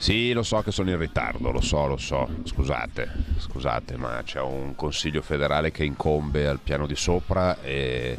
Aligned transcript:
Sì, 0.00 0.32
lo 0.32 0.42
so 0.42 0.62
che 0.62 0.72
sono 0.72 0.88
in 0.88 0.96
ritardo, 0.96 1.50
lo 1.50 1.60
so, 1.60 1.86
lo 1.86 1.98
so, 1.98 2.26
scusate, 2.44 3.06
scusate, 3.36 3.98
ma 3.98 4.22
c'è 4.24 4.40
un 4.40 4.74
consiglio 4.74 5.20
federale 5.20 5.70
che 5.70 5.84
incombe 5.84 6.46
al 6.46 6.58
piano 6.58 6.86
di 6.86 6.96
sopra 6.96 7.60
e, 7.60 8.18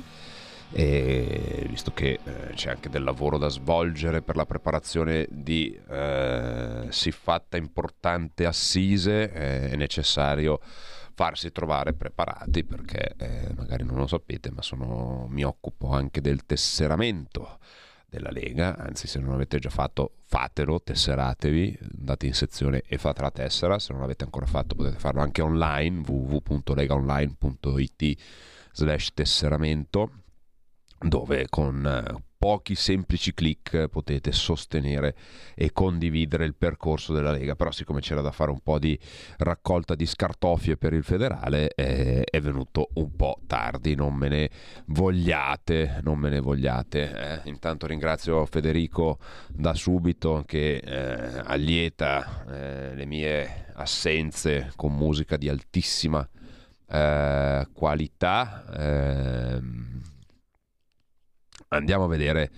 e 0.72 1.66
visto 1.68 1.92
che 1.92 2.20
eh, 2.24 2.54
c'è 2.54 2.70
anche 2.70 2.88
del 2.88 3.02
lavoro 3.02 3.40
da 3.40 3.48
svolgere 3.48 4.22
per 4.22 4.36
la 4.36 4.46
preparazione 4.46 5.26
di 5.32 5.76
eh, 5.90 6.86
siffatta 6.90 7.58
importante 7.58 8.46
assise, 8.46 9.32
eh, 9.32 9.72
è 9.72 9.76
necessario 9.76 10.60
farsi 11.16 11.52
trovare 11.52 11.94
preparati 11.94 12.64
perché 12.64 13.16
eh, 13.18 13.54
magari 13.56 13.84
non 13.86 13.96
lo 13.96 14.06
sapete, 14.06 14.52
ma 14.52 14.62
sono, 14.62 15.26
mi 15.32 15.44
occupo 15.44 15.90
anche 15.90 16.22
del 16.22 16.46
tesseramento 16.46 17.58
della 18.12 18.30
Lega, 18.30 18.76
anzi 18.76 19.08
se 19.08 19.20
non 19.20 19.32
l'avete 19.32 19.58
già 19.58 19.70
fatto 19.70 20.16
fatelo, 20.26 20.82
tesseratevi, 20.82 21.80
andate 21.96 22.26
in 22.26 22.34
sezione 22.34 22.84
e 22.86 22.98
fate 22.98 23.22
la 23.22 23.32
tessera, 23.32 23.80
se 23.80 23.94
non 23.94 24.02
l'avete 24.02 24.26
ancora 24.26 24.46
fatto 24.46 24.76
potete 24.76 25.00
farlo 25.00 25.22
anche 25.22 25.42
online 25.42 26.02
www.legaonline.it 26.06 28.22
slash 28.74 29.14
tesseramento 29.14 30.12
dove 31.00 31.48
con 31.48 31.86
eh, 31.86 32.24
pochi 32.42 32.74
semplici 32.74 33.36
clic 33.36 33.88
potete 33.88 34.32
sostenere 34.32 35.16
e 35.54 35.72
condividere 35.72 36.44
il 36.44 36.56
percorso 36.56 37.14
della 37.14 37.30
Lega. 37.30 37.54
Però, 37.54 37.70
siccome 37.70 38.02
c'era 38.02 38.22
da 38.22 38.32
fare 38.32 38.50
un 38.50 38.62
po' 38.62 38.80
di 38.80 38.98
raccolta 39.38 39.94
di 39.94 40.08
scartoffie 40.08 40.76
per 40.76 40.94
il 40.94 41.04
federale, 41.04 41.72
eh, 41.76 42.24
è 42.24 42.42
venuto 42.42 42.90
un 42.96 43.16
po' 43.16 43.42
tardi. 43.46 43.94
Non 43.94 44.16
me 44.16 44.28
ne 44.28 44.50
vogliate, 44.88 46.00
non 46.02 46.18
me 46.18 46.30
ne 46.30 46.40
vogliate. 46.40 47.44
Eh. 47.44 47.50
Intanto 47.50 47.86
ringrazio 47.86 48.44
Federico 48.48 49.20
da 49.48 49.76
subito 49.76 50.44
che 50.48 50.78
eh, 50.78 51.42
allieta 51.46 52.44
eh, 52.50 52.96
le 52.96 53.06
mie 53.06 53.68
assenze 53.76 54.72
con 54.76 54.96
musica 54.96 55.38
di 55.38 55.48
altissima 55.48 56.28
eh, 56.90 57.68
qualità 57.72 58.66
ehm, 58.76 60.02
andiamo 61.74 62.06
a 62.06 62.08
vedere 62.08 62.52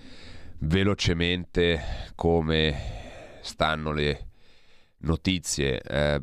velocemente 0.60 1.80
come 2.14 3.38
stanno 3.42 3.92
le 3.92 4.28
notizie. 4.98 5.80
Eh, 5.80 6.20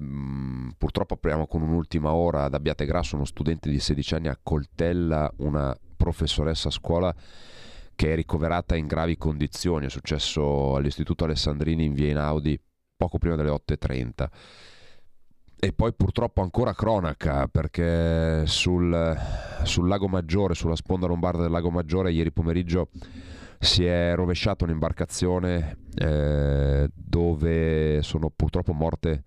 purtroppo 0.77 1.13
apriamo 1.13 1.47
con 1.47 1.61
un'ultima 1.61 2.13
ora 2.13 2.43
ad 2.43 2.53
Abbiate 2.53 2.85
Grasso, 2.85 3.15
uno 3.15 3.25
studente 3.25 3.69
di 3.69 3.79
16 3.79 4.15
anni 4.15 4.27
accoltella 4.27 5.31
una 5.37 5.75
professoressa 5.95 6.69
a 6.69 6.71
scuola 6.71 7.15
che 7.95 8.11
è 8.11 8.15
ricoverata 8.15 8.75
in 8.75 8.87
gravi 8.87 9.15
condizioni. 9.17 9.85
È 9.85 9.89
successo 9.89 10.75
all'Istituto 10.75 11.23
Alessandrini 11.23 11.85
in 11.85 11.93
via 11.93 12.09
Inaudi 12.09 12.59
poco 12.95 13.17
prima 13.17 13.35
delle 13.35 13.49
8.30. 13.49 14.27
E 15.63 15.73
poi 15.73 15.93
purtroppo 15.93 16.41
ancora 16.41 16.73
cronaca 16.73 17.47
perché 17.47 18.47
sul, 18.47 19.15
sul, 19.61 19.87
Lago 19.87 20.07
Maggiore, 20.07 20.55
sulla 20.55 20.75
sponda 20.75 21.05
lombarda 21.05 21.43
del 21.43 21.51
Lago 21.51 21.69
Maggiore, 21.69 22.11
ieri 22.11 22.31
pomeriggio 22.31 22.87
si 23.59 23.85
è 23.85 24.15
rovesciata 24.15 24.63
un'imbarcazione 24.63 25.77
eh, 25.93 26.89
dove 26.91 28.01
sono 28.01 28.31
purtroppo 28.35 28.73
morte 28.73 29.23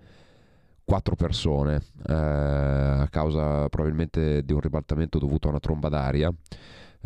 quattro 0.82 1.14
persone 1.14 1.80
eh, 2.04 2.12
a 2.12 3.06
causa 3.12 3.68
probabilmente 3.68 4.44
di 4.44 4.52
un 4.52 4.58
ribaltamento 4.58 5.20
dovuto 5.20 5.46
a 5.46 5.50
una 5.50 5.60
tromba 5.60 5.88
d'aria. 5.88 6.34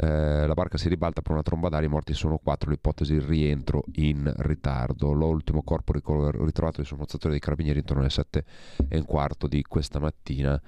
Eh, 0.01 0.47
la 0.47 0.55
barca 0.55 0.79
si 0.79 0.89
ribalta 0.89 1.23
per 1.23 1.33
una 1.33 1.43
tromba 1.43 1.69
d'aria, 1.69 1.89
i 1.89 1.91
morti 1.91 2.15
sono 2.15 2.39
quattro, 2.39 2.71
l'ipotesi 2.71 3.15
il 3.15 3.23
rientro 3.23 3.83
in 3.95 4.33
ritardo. 4.39 5.11
L'ultimo 5.13 5.63
corpo 5.63 5.93
ritrovato 5.93 6.77
dai 6.77 6.85
sommozzatori 6.85 7.33
dei 7.33 7.41
carabinieri 7.41 7.81
intorno 7.81 8.03
alle 8.03 8.11
7 8.11 8.45
e 8.89 8.97
un 8.97 9.05
quarto 9.05 9.49
di 9.49 9.63
questa 9.63 9.99
mattina 9.99 10.61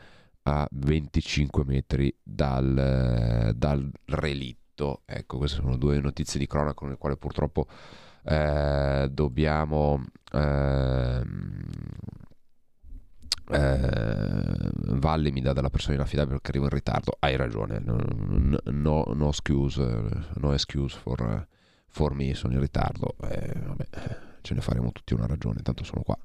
a 0.42 0.66
25 0.70 1.64
metri 1.64 2.12
dal, 2.20 3.52
dal 3.54 3.92
relitto. 4.06 5.02
Ecco, 5.04 5.38
queste 5.38 5.60
sono 5.60 5.76
due 5.76 6.00
notizie 6.00 6.40
di 6.40 6.48
cronaca 6.48 6.74
con 6.74 6.88
le 6.88 6.96
quali 6.96 7.16
purtroppo 7.16 7.66
eh, 8.24 9.08
dobbiamo... 9.10 10.04
Eh, 10.32 11.22
eh, 13.50 14.70
Valli 14.98 15.30
mi 15.30 15.40
dà 15.40 15.52
della 15.52 15.70
persona 15.70 15.94
inaffidabile 15.94 16.34
perché 16.34 16.50
arrivo 16.50 16.64
in 16.64 16.70
ritardo. 16.70 17.16
Hai 17.18 17.36
ragione, 17.36 17.78
no, 17.78 17.98
no, 18.64 19.04
no 19.14 19.28
excuse, 19.28 20.08
no 20.34 20.52
excuse 20.52 20.96
for, 20.98 21.46
for 21.88 22.14
me, 22.14 22.34
sono 22.34 22.54
in 22.54 22.60
ritardo. 22.60 23.14
Eh, 23.28 23.52
vabbè, 23.66 23.86
ce 24.42 24.54
ne 24.54 24.60
faremo 24.60 24.92
tutti 24.92 25.14
una 25.14 25.26
ragione, 25.26 25.62
tanto 25.62 25.84
sono 25.84 26.02
qua. 26.02 26.16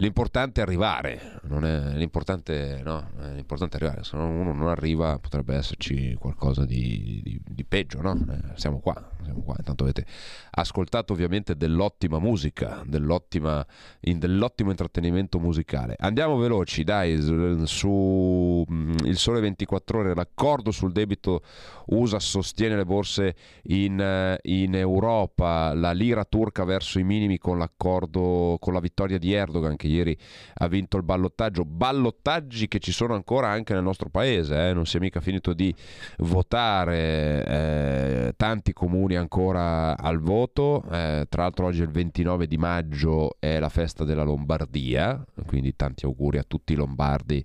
L'importante 0.00 0.60
è 0.60 0.62
arrivare, 0.62 1.40
è, 1.42 1.96
l'importante, 1.96 2.80
no, 2.84 3.10
l'importante 3.34 3.78
è 3.78 3.80
arrivare, 3.82 4.04
se 4.04 4.14
uno 4.14 4.52
non 4.52 4.68
arriva 4.68 5.18
potrebbe 5.18 5.56
esserci 5.56 6.14
qualcosa 6.14 6.64
di, 6.64 7.20
di, 7.24 7.40
di 7.44 7.64
peggio, 7.64 8.00
no? 8.00 8.12
Eh, 8.30 8.52
siamo 8.54 8.78
qua, 8.78 8.94
siamo 9.24 9.40
qua, 9.40 9.56
intanto 9.58 9.82
avete 9.82 10.06
ascoltato 10.50 11.12
ovviamente 11.12 11.56
dell'ottima 11.56 12.20
musica, 12.20 12.80
dell'ottima, 12.86 13.66
in, 14.02 14.20
dell'ottimo 14.20 14.70
intrattenimento 14.70 15.40
musicale. 15.40 15.96
Andiamo 15.98 16.36
veloci, 16.36 16.84
dai, 16.84 17.20
su 17.66 18.64
mm, 18.70 18.98
Il 19.04 19.16
Sole 19.16 19.40
24 19.40 19.98
Ore, 19.98 20.14
l'accordo 20.14 20.70
sul 20.70 20.92
debito 20.92 21.42
USA 21.86 22.20
sostiene 22.20 22.76
le 22.76 22.84
borse 22.84 23.34
in, 23.64 24.38
in 24.42 24.74
Europa, 24.76 25.74
la 25.74 25.90
lira 25.90 26.24
turca 26.24 26.62
verso 26.62 27.00
i 27.00 27.04
minimi 27.04 27.38
con 27.38 27.58
l'accordo, 27.58 28.58
con 28.60 28.72
la 28.72 28.80
vittoria 28.80 29.18
di 29.18 29.32
Erdogan 29.32 29.74
che 29.74 29.87
ieri 29.88 30.16
ha 30.54 30.68
vinto 30.68 30.96
il 30.96 31.02
ballottaggio, 31.02 31.64
ballottaggi 31.64 32.68
che 32.68 32.78
ci 32.78 32.92
sono 32.92 33.14
ancora 33.14 33.48
anche 33.48 33.74
nel 33.74 33.82
nostro 33.82 34.08
paese, 34.08 34.68
eh? 34.68 34.72
non 34.72 34.86
si 34.86 34.96
è 34.96 35.00
mica 35.00 35.20
finito 35.20 35.52
di 35.52 35.74
votare, 36.18 37.44
eh, 37.46 38.32
tanti 38.36 38.72
comuni 38.72 39.16
ancora 39.16 39.96
al 39.96 40.20
voto, 40.20 40.84
eh, 40.90 41.26
tra 41.28 41.42
l'altro 41.42 41.66
oggi 41.66 41.80
è 41.80 41.84
il 41.84 41.90
29 41.90 42.46
di 42.46 42.56
maggio 42.56 43.36
è 43.38 43.58
la 43.58 43.68
festa 43.68 44.04
della 44.04 44.22
Lombardia, 44.22 45.24
quindi 45.46 45.74
tanti 45.76 46.04
auguri 46.04 46.38
a 46.38 46.44
tutti 46.46 46.72
i 46.72 46.76
lombardi 46.76 47.44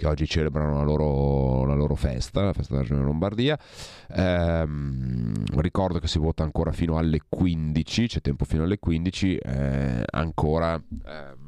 che 0.00 0.06
oggi 0.06 0.26
celebrano 0.26 0.76
la 0.76 0.82
loro, 0.82 1.66
la 1.66 1.74
loro 1.74 1.94
festa, 1.94 2.42
la 2.42 2.54
festa 2.54 2.72
della 2.72 2.86
Regione 2.86 3.04
Lombardia. 3.04 3.58
Ehm, 4.14 5.34
ricordo 5.56 5.98
che 5.98 6.08
si 6.08 6.18
vota 6.18 6.42
ancora 6.42 6.72
fino 6.72 6.96
alle 6.96 7.20
15, 7.28 8.06
c'è 8.06 8.22
tempo 8.22 8.46
fino 8.46 8.62
alle 8.62 8.78
15, 8.78 9.36
eh, 9.36 10.02
ancora 10.10 10.72
ehm, 10.72 11.39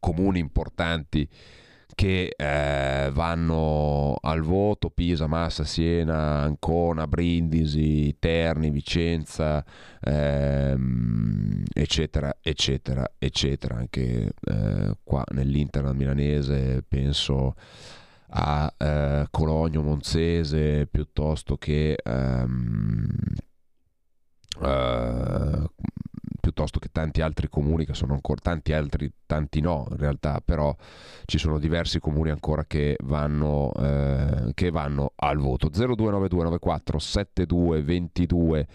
comuni 0.00 0.38
importanti 0.40 1.28
che 1.94 2.32
eh, 2.34 3.10
vanno 3.12 4.16
al 4.22 4.40
voto, 4.40 4.88
Pisa, 4.88 5.26
Massa, 5.26 5.64
Siena, 5.64 6.40
Ancona, 6.40 7.06
Brindisi, 7.06 8.16
Terni, 8.18 8.70
Vicenza, 8.70 9.62
ehm, 10.00 11.62
eccetera, 11.72 12.38
eccetera, 12.40 13.12
eccetera. 13.18 13.76
Anche 13.76 14.32
eh, 14.42 14.96
qua 15.02 15.24
nell'Internet 15.32 15.94
milanese 15.94 16.82
penso 16.88 17.54
a 18.30 18.72
eh, 18.78 19.26
Cologno, 19.30 19.82
Monzese, 19.82 20.86
piuttosto 20.86 21.56
che... 21.56 21.96
Ehm, 22.02 23.08
Uh, 24.58 25.66
piuttosto 26.40 26.78
che 26.78 26.88
tanti 26.90 27.20
altri 27.20 27.48
comuni 27.48 27.84
che 27.84 27.94
sono 27.94 28.14
ancora 28.14 28.40
tanti 28.42 28.72
altri, 28.72 29.12
tanti 29.26 29.60
no 29.60 29.86
in 29.90 29.96
realtà, 29.96 30.42
però 30.44 30.74
ci 31.26 31.38
sono 31.38 31.58
diversi 31.58 32.00
comuni 32.00 32.30
ancora 32.30 32.64
che 32.64 32.96
vanno, 33.04 33.72
eh, 33.78 34.52
che 34.54 34.70
vanno 34.70 35.12
al 35.16 35.38
voto. 35.38 35.68
029294 35.68 36.98
7222 36.98 38.66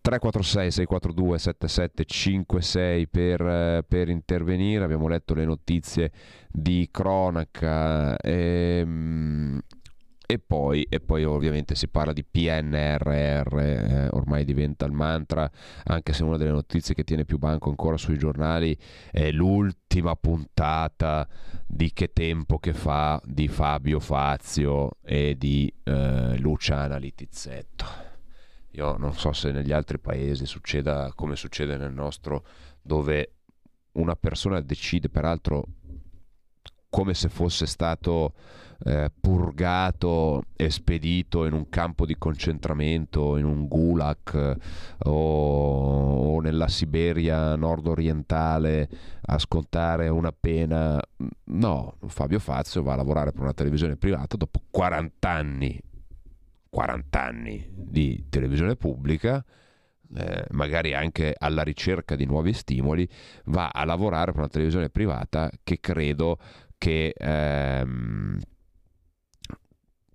346 0.00 0.70
642 0.70 1.38
7756 1.38 3.08
per, 3.08 3.40
eh, 3.42 3.84
per 3.86 4.08
intervenire. 4.08 4.84
Abbiamo 4.84 5.08
letto 5.08 5.34
le 5.34 5.44
notizie 5.44 6.12
di 6.48 6.88
cronaca. 6.90 8.16
Ehm, 8.16 9.60
e 10.30 10.38
poi, 10.38 10.86
e 10.88 11.00
poi, 11.00 11.24
ovviamente 11.24 11.74
si 11.74 11.88
parla 11.88 12.12
di 12.12 12.24
PNRR, 12.24 13.58
eh, 13.58 14.08
ormai 14.12 14.44
diventa 14.44 14.84
il 14.84 14.92
mantra, 14.92 15.50
anche 15.84 16.12
se 16.12 16.22
una 16.22 16.36
delle 16.36 16.52
notizie 16.52 16.94
che 16.94 17.02
tiene 17.02 17.24
più 17.24 17.36
banco 17.38 17.68
ancora 17.68 17.96
sui 17.96 18.16
giornali 18.16 18.76
è 19.10 19.32
l'ultima 19.32 20.14
puntata 20.14 21.26
di 21.66 21.92
Che 21.92 22.12
tempo 22.12 22.58
che 22.58 22.72
fa 22.72 23.20
di 23.24 23.48
Fabio 23.48 23.98
Fazio 23.98 24.98
e 25.02 25.34
di 25.36 25.72
eh, 25.82 26.38
Luciana 26.38 26.96
Litizzetto. 26.96 27.84
Io 28.74 28.96
non 28.98 29.14
so 29.14 29.32
se 29.32 29.50
negli 29.50 29.72
altri 29.72 29.98
paesi 29.98 30.46
succeda 30.46 31.10
come 31.16 31.34
succede 31.34 31.76
nel 31.76 31.92
nostro, 31.92 32.44
dove 32.80 33.34
una 33.92 34.14
persona 34.14 34.60
decide, 34.60 35.08
peraltro 35.08 35.66
come 36.88 37.14
se 37.14 37.28
fosse 37.28 37.66
stato 37.66 38.34
eh, 38.84 39.10
purgato 39.20 40.44
e 40.56 40.70
spedito 40.70 41.44
in 41.44 41.52
un 41.52 41.68
campo 41.68 42.06
di 42.06 42.16
concentramento, 42.16 43.36
in 43.36 43.44
un 43.44 43.66
gulag 43.66 44.56
o, 45.04 46.36
o 46.36 46.40
nella 46.40 46.68
Siberia 46.68 47.56
nord-orientale 47.56 48.88
a 49.22 49.38
scontare 49.38 50.08
una 50.08 50.32
pena. 50.32 51.00
No, 51.44 51.96
Fabio 52.06 52.38
Fazio 52.38 52.82
va 52.82 52.94
a 52.94 52.96
lavorare 52.96 53.32
per 53.32 53.42
una 53.42 53.54
televisione 53.54 53.96
privata 53.96 54.36
dopo 54.36 54.60
40 54.70 55.28
anni, 55.28 55.80
40 56.70 57.22
anni 57.22 57.68
di 57.70 58.26
televisione 58.28 58.76
pubblica. 58.76 59.44
Eh, 60.12 60.44
magari 60.50 60.92
anche 60.92 61.36
alla 61.38 61.62
ricerca 61.62 62.16
di 62.16 62.24
nuovi 62.24 62.52
stimoli, 62.52 63.08
va 63.44 63.68
a 63.68 63.84
lavorare 63.84 64.32
per 64.32 64.40
una 64.40 64.48
televisione 64.48 64.90
privata 64.90 65.48
che 65.62 65.78
credo 65.78 66.36
che 66.80 67.12
ehm, 67.14 68.38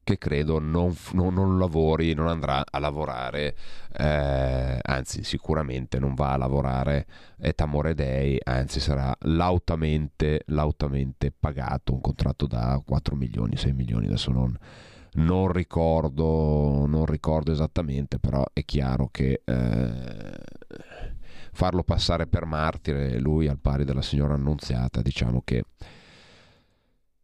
che 0.06 0.18
credo 0.20 0.60
non, 0.60 0.96
non, 1.14 1.34
non, 1.34 1.58
lavori, 1.58 2.14
non 2.14 2.28
andrà 2.28 2.64
a 2.70 2.80
lavorare, 2.80 3.56
eh, 3.98 4.80
anzi 4.82 5.24
sicuramente 5.24 6.00
non 6.00 6.14
va 6.14 6.34
a 6.34 6.38
lavorare 6.38 7.08
Etamore 7.40 7.96
Dei, 7.96 8.40
anzi 8.42 8.80
sarà 8.80 9.14
lautamente, 9.22 10.44
lautamente 10.48 11.34
pagato, 11.38 11.94
un 11.94 12.02
contratto 12.02 12.46
da 12.46 12.80
4 12.86 13.16
milioni, 13.16 13.58
6 13.58 13.74
milioni, 13.74 14.06
adesso 14.06 14.32
non, 14.32 14.56
non, 15.16 15.52
ricordo, 15.52 16.86
non 16.88 17.06
ricordo 17.06 17.52
esattamente, 17.52 18.20
però 18.20 18.46
è 18.54 18.64
chiaro 18.64 19.10
che... 19.12 19.42
Eh, 19.44 20.44
farlo 21.56 21.84
passare 21.84 22.28
per 22.28 22.44
martire 22.44 23.18
lui 23.18 23.48
al 23.48 23.60
pari 23.60 23.86
della 23.86 24.02
signora 24.02 24.34
Annunziata 24.34 25.02
diciamo 25.02 25.42
che 25.46 25.64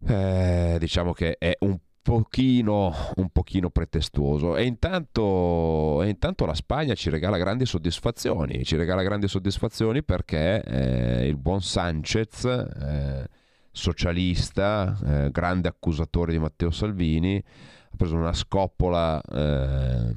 eh, 0.08 0.78
diciamo 0.80 1.12
che 1.12 1.36
è 1.38 1.56
un 1.60 1.78
pochino, 2.02 2.94
un 3.16 3.30
pochino 3.30 3.70
pretestuoso. 3.70 4.56
E 4.56 4.66
intanto, 4.66 6.02
e 6.04 6.10
intanto, 6.10 6.46
la 6.46 6.54
Spagna 6.54 6.94
ci 6.94 7.10
regala 7.10 7.38
grandi 7.38 7.66
soddisfazioni 7.66 8.64
ci 8.64 8.76
regala 8.76 9.04
grandi 9.04 9.28
soddisfazioni 9.28 10.04
perché 10.04 10.64
eh, 10.64 11.28
il 11.28 11.38
buon 11.38 11.62
Sanchez 11.62 12.46
eh, 12.46 13.28
socialista 13.72 14.98
eh, 15.06 15.32
grande 15.32 15.68
accusatore 15.68 16.32
di 16.32 16.40
Matteo 16.40 16.72
Salvini 16.72 17.38
ha 17.38 17.96
preso 17.96 18.16
una 18.16 18.34
scoppola 18.34 19.22
eh, 19.22 20.14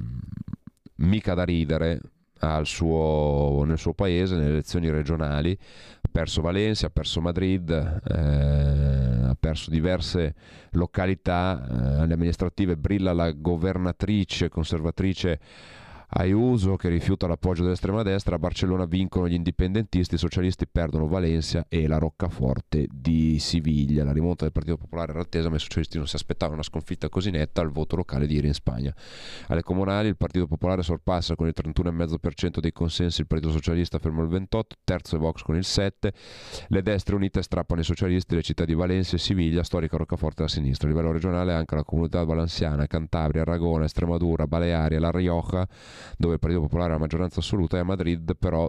mica 0.95 1.33
da 1.33 1.43
ridere 1.43 1.99
suo, 2.63 3.63
nel 3.65 3.77
suo 3.77 3.93
paese 3.93 4.35
nelle 4.35 4.49
elezioni 4.49 4.89
regionali. 4.89 5.57
Ha 6.01 6.09
perso 6.11 6.41
Valencia, 6.41 6.87
ha 6.87 6.89
perso 6.89 7.21
Madrid 7.21 7.69
eh, 7.69 9.04
perso 9.45 9.69
diverse 9.69 10.33
località 10.71 12.01
eh, 12.07 12.11
amministrative, 12.11 12.77
brilla 12.77 13.13
la 13.13 13.31
governatrice 13.31 14.49
conservatrice 14.49 15.39
Ayuso 16.17 16.77
che 16.77 16.87
rifiuta 16.87 17.27
l'appoggio 17.27 17.63
dell'estrema 17.63 18.01
destra, 18.01 18.35
a 18.35 18.39
Barcellona 18.39 18.85
vincono 18.85 19.27
gli 19.27 19.33
indipendentisti, 19.33 20.15
i 20.15 20.17
socialisti 20.17 20.65
perdono 20.65 21.07
Valencia 21.07 21.65
e 21.67 21.89
la 21.89 21.97
Roccaforte 21.97 22.87
di 22.89 23.37
Siviglia. 23.37 24.05
La 24.05 24.13
rimonta 24.13 24.45
del 24.45 24.53
Partito 24.53 24.77
Popolare 24.77 25.11
era 25.11 25.19
attesa, 25.19 25.49
ma 25.49 25.57
i 25.57 25.59
socialisti 25.59 25.97
non 25.97 26.07
si 26.07 26.15
aspettavano 26.15 26.53
una 26.55 26.63
sconfitta 26.63 27.09
così 27.09 27.31
netta 27.31 27.59
al 27.59 27.69
voto 27.69 27.97
locale 27.97 28.27
di 28.27 28.35
ieri 28.35 28.47
in 28.47 28.53
Spagna. 28.53 28.95
Alle 29.47 29.61
comunali 29.61 30.07
il 30.07 30.15
Partito 30.15 30.47
Popolare 30.47 30.83
sorpassa 30.83 31.35
con 31.35 31.47
il 31.47 31.53
31,5% 31.53 32.59
dei 32.59 32.71
consensi 32.71 33.19
il 33.19 33.27
Partito 33.27 33.51
Socialista 33.51 33.99
ferma 33.99 34.23
il 34.23 34.29
28%, 34.29 34.61
terzo 34.85 35.17
è 35.17 35.19
Vox 35.19 35.41
con 35.41 35.55
il 35.55 35.65
7%, 35.65 35.89
le 36.69 36.81
destre 36.81 37.15
unite 37.15 37.41
strappano 37.41 37.81
i 37.81 37.83
socialisti 37.83 38.35
le 38.35 38.41
città 38.41 38.63
di 38.63 38.73
Valencia 38.73 39.17
e 39.17 39.19
Siviglia, 39.19 39.63
storica 39.63 39.97
Roccaforte 39.97 40.43
a 40.43 40.47
sinistra. 40.47 40.87
A 40.87 40.91
livello 40.91 41.11
regionale 41.11 41.51
anche 41.51 41.75
la 41.75 41.83
comunità 41.83 42.23
valenciana, 42.23 42.87
Cantabria, 42.87 43.41
Aragona, 43.41 43.83
Estremadura, 43.83 44.47
Baleari, 44.47 44.97
La 44.97 45.11
Rioja 45.11 45.67
dove 46.17 46.33
il 46.33 46.39
Partito 46.39 46.61
Popolare 46.61 46.91
ha 46.91 46.93
la 46.93 46.99
maggioranza 46.99 47.39
assoluta, 47.39 47.77
e 47.77 47.79
a 47.79 47.83
Madrid 47.83 48.35
però, 48.37 48.67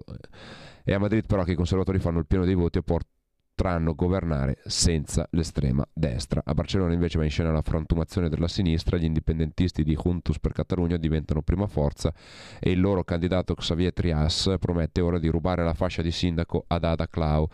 è 0.84 0.92
a 0.92 0.98
Madrid 0.98 1.26
però 1.26 1.42
che 1.44 1.52
i 1.52 1.56
conservatori 1.56 1.98
fanno 1.98 2.18
il 2.18 2.26
pieno 2.26 2.44
dei 2.44 2.54
voti 2.54 2.78
e 2.78 2.82
potranno 2.82 3.94
governare 3.94 4.58
senza 4.66 5.26
l'estrema 5.30 5.86
destra. 5.92 6.42
A 6.44 6.52
Barcellona 6.52 6.92
invece 6.92 7.18
va 7.18 7.24
in 7.24 7.30
scena 7.30 7.50
la 7.50 7.62
frantumazione 7.62 8.28
della 8.28 8.48
sinistra, 8.48 8.98
gli 8.98 9.04
indipendentisti 9.04 9.82
di 9.82 9.96
Juntos 9.96 10.38
per 10.38 10.52
Catalunya 10.52 10.98
diventano 10.98 11.42
prima 11.42 11.66
forza 11.66 12.12
e 12.60 12.70
il 12.70 12.80
loro 12.80 13.02
candidato 13.04 13.54
Xavier 13.54 13.92
Trias 13.92 14.54
promette 14.60 15.00
ora 15.00 15.18
di 15.18 15.28
rubare 15.28 15.64
la 15.64 15.74
fascia 15.74 16.02
di 16.02 16.10
sindaco 16.10 16.64
ad 16.66 16.84
Ada 16.84 17.08
Clau 17.08 17.48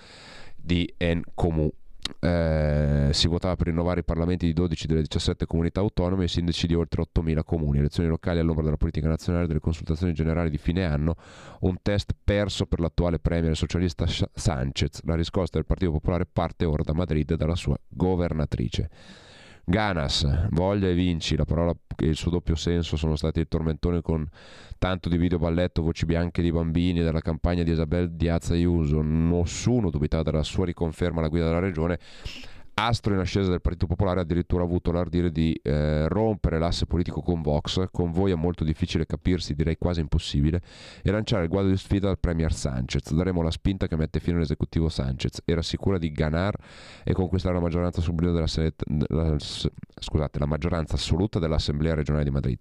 di 0.56 0.93
En 0.96 1.23
Comú 1.34 1.70
eh, 2.20 3.10
si 3.12 3.28
votava 3.28 3.56
per 3.56 3.66
rinnovare 3.66 4.00
i 4.00 4.04
parlamenti 4.04 4.46
di 4.46 4.52
12 4.52 4.87
delle 4.87 5.02
17 5.02 5.46
comunità 5.46 5.81
autonome 5.81 6.22
e 6.22 6.26
i 6.26 6.28
sindaci 6.28 6.66
di 6.66 6.75
oltre 6.75 7.02
8.000 7.02 7.43
comuni. 7.44 7.78
Elezioni 7.78 8.08
locali 8.08 8.38
all'ombra 8.38 8.64
della 8.64 8.76
politica 8.76 9.08
nazionale 9.08 9.46
delle 9.46 9.60
consultazioni 9.60 10.12
generali 10.12 10.50
di 10.50 10.58
fine 10.58 10.84
anno, 10.84 11.16
un 11.60 11.76
test 11.82 12.14
perso 12.22 12.66
per 12.66 12.81
l'attuale 12.81 13.19
premier 13.19 13.56
socialista 13.56 14.06
Sanchez. 14.06 15.02
La 15.04 15.14
riscossa 15.14 15.50
del 15.54 15.66
Partito 15.66 15.93
Popolare 15.93 16.26
parte 16.26 16.64
ora 16.64 16.82
da 16.82 16.93
Madrid 16.93 17.34
dalla 17.34 17.56
sua 17.56 17.78
governatrice. 17.88 18.90
Ganas, 19.64 20.48
voglia 20.50 20.88
e 20.88 20.94
vinci, 20.94 21.36
la 21.36 21.44
parola 21.44 21.72
e 21.96 22.06
il 22.06 22.16
suo 22.16 22.32
doppio 22.32 22.56
senso 22.56 22.96
sono 22.96 23.14
stati 23.14 23.38
il 23.38 23.46
tormentone 23.46 24.00
con 24.00 24.26
tanto 24.76 25.08
di 25.08 25.16
video 25.16 25.38
balletto, 25.38 25.82
voci 25.82 26.04
bianche 26.04 26.42
di 26.42 26.50
bambini 26.50 27.00
della 27.00 27.20
campagna 27.20 27.62
di 27.62 27.70
Isabel 27.70 28.10
Diaz 28.10 28.50
Ayuso. 28.50 29.00
Nessuno 29.02 29.90
dubitava 29.90 30.24
della 30.24 30.42
sua 30.42 30.64
riconferma 30.64 31.20
alla 31.20 31.28
guida 31.28 31.44
della 31.44 31.60
regione 31.60 32.00
astro 32.74 33.14
in 33.14 33.20
ascesa 33.20 33.50
del 33.50 33.60
Partito 33.60 33.86
Popolare 33.86 34.20
ha 34.20 34.22
addirittura 34.22 34.64
avuto 34.64 34.92
l'ardire 34.92 35.30
di 35.30 35.58
eh, 35.62 36.08
rompere 36.08 36.58
l'asse 36.58 36.86
politico 36.86 37.20
con 37.20 37.42
Vox, 37.42 37.84
con 37.90 38.10
voi 38.12 38.32
è 38.32 38.34
molto 38.34 38.64
difficile 38.64 39.06
capirsi, 39.06 39.54
direi 39.54 39.76
quasi 39.76 40.00
impossibile, 40.00 40.62
e 41.02 41.10
lanciare 41.10 41.44
il 41.44 41.48
guado 41.48 41.69
di 41.69 41.76
sfida 41.76 42.08
al 42.08 42.19
Premier 42.19 42.52
Sanchez. 42.52 43.12
Daremo 43.12 43.42
la 43.42 43.50
spinta 43.50 43.86
che 43.86 43.96
mette 43.96 44.20
fine 44.20 44.36
all'esecutivo 44.36 44.88
Sanchez. 44.88 45.42
Era 45.44 45.62
sicura 45.62 45.98
di 45.98 46.10
ganar 46.12 46.56
e 47.04 47.12
conquistare 47.12 47.54
la 47.54 47.60
maggioranza, 47.60 48.00
Senet- 48.46 48.82
la, 49.08 49.36
scusate, 49.38 50.38
la 50.38 50.46
maggioranza 50.46 50.94
assoluta 50.94 51.38
dell'Assemblea 51.38 51.94
regionale 51.94 52.24
di 52.24 52.30
Madrid. 52.30 52.58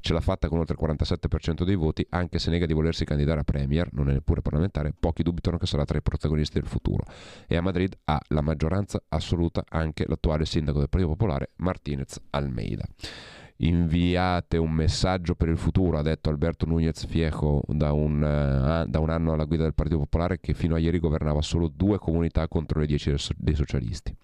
Ce 0.00 0.12
l'ha 0.12 0.20
fatta 0.20 0.48
con 0.48 0.58
oltre 0.58 0.76
il 0.78 0.94
47% 0.94 1.64
dei 1.64 1.76
voti, 1.76 2.06
anche 2.10 2.38
se 2.38 2.50
nega 2.50 2.66
di 2.66 2.72
volersi 2.72 3.04
candidare 3.04 3.40
a 3.40 3.44
Premier, 3.44 3.88
non 3.92 4.10
è 4.10 4.12
neppure 4.12 4.42
parlamentare, 4.42 4.92
pochi 4.98 5.22
dubitano 5.22 5.56
che 5.56 5.66
sarà 5.66 5.84
tra 5.84 5.96
i 5.96 6.02
protagonisti 6.02 6.58
del 6.58 6.68
futuro. 6.68 7.04
E 7.46 7.56
a 7.56 7.60
Madrid 7.60 7.96
ha 8.04 8.20
la 8.28 8.40
maggioranza 8.40 9.02
assoluta 9.08 9.53
saluta 9.54 9.64
anche 9.68 10.04
l'attuale 10.08 10.44
sindaco 10.44 10.78
del 10.78 10.88
Partito 10.88 11.12
Popolare 11.12 11.50
Martinez 11.56 12.20
Almeida. 12.30 12.84
Inviate 13.58 14.56
un 14.56 14.72
messaggio 14.72 15.36
per 15.36 15.48
il 15.48 15.56
futuro, 15.56 15.96
ha 15.96 16.02
detto 16.02 16.28
Alberto 16.28 16.66
Núñez 16.66 17.06
Fiejo 17.06 17.62
da 17.68 17.92
un, 17.92 18.16
uh, 18.16 18.90
da 18.90 18.98
un 18.98 19.10
anno 19.10 19.32
alla 19.32 19.44
guida 19.44 19.62
del 19.62 19.74
Partito 19.74 19.98
Popolare 19.98 20.40
che 20.40 20.54
fino 20.54 20.74
a 20.74 20.78
ieri 20.78 20.98
governava 20.98 21.40
solo 21.40 21.68
due 21.68 21.98
comunità 21.98 22.48
contro 22.48 22.80
le 22.80 22.86
dieci 22.86 23.14
dei 23.36 23.54
socialisti. 23.54 24.14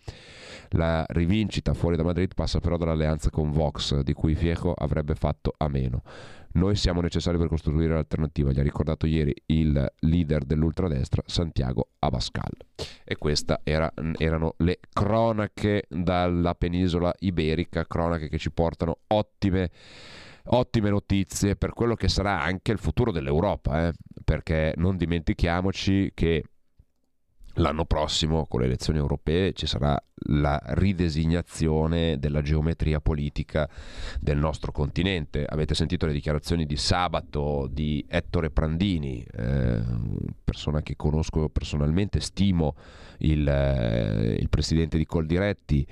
La 0.70 1.04
rivincita 1.08 1.74
fuori 1.74 1.96
da 1.96 2.02
Madrid 2.02 2.34
passa 2.34 2.60
però 2.60 2.76
dall'alleanza 2.76 3.30
con 3.30 3.50
Vox, 3.50 4.00
di 4.00 4.12
cui 4.12 4.34
Fiejo 4.34 4.72
avrebbe 4.72 5.14
fatto 5.14 5.54
a 5.56 5.68
meno. 5.68 6.02
Noi 6.52 6.74
siamo 6.74 7.00
necessari 7.00 7.38
per 7.38 7.48
costruire 7.48 7.94
l'alternativa, 7.94 8.50
gli 8.50 8.58
ha 8.58 8.62
ricordato 8.62 9.06
ieri 9.06 9.34
il 9.46 9.92
leader 10.00 10.44
dell'ultradestra 10.44 11.22
Santiago 11.26 11.90
Abascal. 12.00 12.50
E 13.04 13.16
queste 13.16 13.60
era, 13.62 13.92
erano 14.16 14.54
le 14.58 14.80
cronache 14.92 15.84
dalla 15.88 16.54
penisola 16.54 17.14
iberica, 17.20 17.86
cronache 17.86 18.28
che 18.28 18.38
ci 18.38 18.50
portano 18.50 18.98
ottime 19.08 19.70
ottime 20.52 20.90
notizie 20.90 21.54
per 21.54 21.72
quello 21.72 21.94
che 21.94 22.08
sarà 22.08 22.40
anche 22.40 22.72
il 22.72 22.78
futuro 22.78 23.12
dell'Europa, 23.12 23.86
eh? 23.86 23.92
perché 24.24 24.72
non 24.76 24.96
dimentichiamoci 24.96 26.10
che 26.14 26.44
L'anno 27.54 27.84
prossimo, 27.84 28.46
con 28.46 28.60
le 28.60 28.66
elezioni 28.66 28.98
europee, 28.98 29.52
ci 29.54 29.66
sarà 29.66 30.00
la 30.28 30.60
ridesignazione 30.64 32.18
della 32.18 32.42
geometria 32.42 33.00
politica 33.00 33.68
del 34.20 34.38
nostro 34.38 34.70
continente. 34.70 35.44
Avete 35.46 35.74
sentito 35.74 36.06
le 36.06 36.12
dichiarazioni 36.12 36.64
di 36.64 36.76
sabato 36.76 37.68
di 37.70 38.04
Ettore 38.08 38.50
Prandini, 38.50 39.24
eh, 39.32 39.82
persona 40.44 40.82
che 40.82 40.94
conosco 40.94 41.48
personalmente, 41.48 42.20
stimo 42.20 42.76
il, 43.18 43.46
eh, 43.46 44.36
il 44.38 44.48
presidente 44.48 44.96
di 44.96 45.04
Coldiretti, 45.04 45.86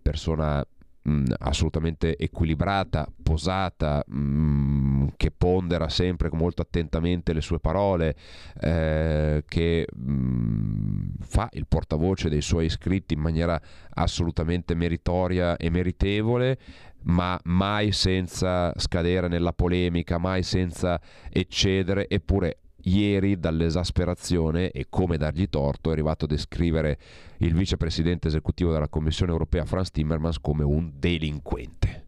persona 0.00 0.64
mh, 1.04 1.34
assolutamente 1.38 2.16
equilibrata, 2.16 3.06
posata, 3.22 4.02
mh, 4.06 5.08
che 5.16 5.30
pondera 5.30 5.88
sempre 5.88 6.28
molto 6.32 6.62
attentamente 6.62 7.32
le 7.32 7.40
sue 7.40 7.60
parole, 7.60 8.16
eh, 8.60 9.44
che 9.46 9.86
mh, 9.92 11.02
fa 11.20 11.48
il 11.52 11.66
portavoce 11.66 12.28
dei 12.28 12.42
suoi 12.42 12.66
iscritti 12.66 13.14
in 13.14 13.20
maniera 13.20 13.60
assolutamente 13.94 14.74
meritoria 14.74 15.56
e 15.56 15.70
meritevole, 15.70 16.58
ma 17.04 17.38
mai 17.44 17.92
senza 17.92 18.72
scadere 18.78 19.28
nella 19.28 19.52
polemica, 19.52 20.18
mai 20.18 20.42
senza 20.42 20.98
eccedere, 21.30 22.08
eppure 22.08 22.58
ieri 22.84 23.38
dall'esasperazione 23.38 24.70
e 24.70 24.86
come 24.88 25.16
dargli 25.16 25.48
torto 25.48 25.90
è 25.90 25.92
arrivato 25.92 26.24
a 26.24 26.28
descrivere 26.28 26.98
il 27.38 27.54
vicepresidente 27.54 28.28
esecutivo 28.28 28.72
della 28.72 28.88
Commissione 28.88 29.32
europea 29.32 29.64
Franz 29.64 29.90
Timmermans 29.90 30.40
come 30.40 30.64
un 30.64 30.92
delinquente. 30.96 32.02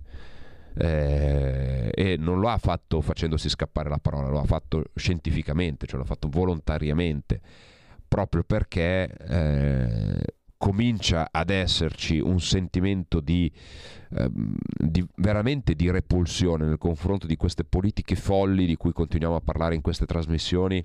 Eh, 0.79 1.91
e 1.95 2.17
non 2.19 2.39
lo 2.39 2.51
ha 2.51 2.59
fatto 2.59 3.01
facendosi 3.01 3.49
scappare 3.49 3.89
la 3.89 3.99
parola, 3.99 4.29
lo 4.29 4.41
ha 4.41 4.45
fatto 4.45 4.85
scientificamente, 4.95 5.87
cioè 5.87 5.99
l'ha 5.99 6.05
fatto 6.05 6.29
volontariamente, 6.29 7.41
proprio 8.07 8.45
perché 8.45 9.11
eh, 9.11 10.23
comincia 10.59 11.29
ad 11.31 11.51
esserci 11.51 12.19
un 12.19 12.41
sentimento 12.41 13.21
di, 13.21 13.51
ehm, 14.11 14.57
di, 14.67 15.07
veramente 15.17 15.75
di 15.75 15.91
repulsione 15.91 16.67
nei 16.67 16.79
confronto 16.79 17.27
di 17.27 17.37
queste 17.37 17.65
politiche 17.65 18.17
folli 18.17 18.67
di 18.67 18.77
cui 18.77 18.93
continuiamo 18.93 19.37
a 19.37 19.41
parlare 19.41 19.75
in 19.75 19.83
queste 19.83 20.07
trasmissioni 20.07 20.85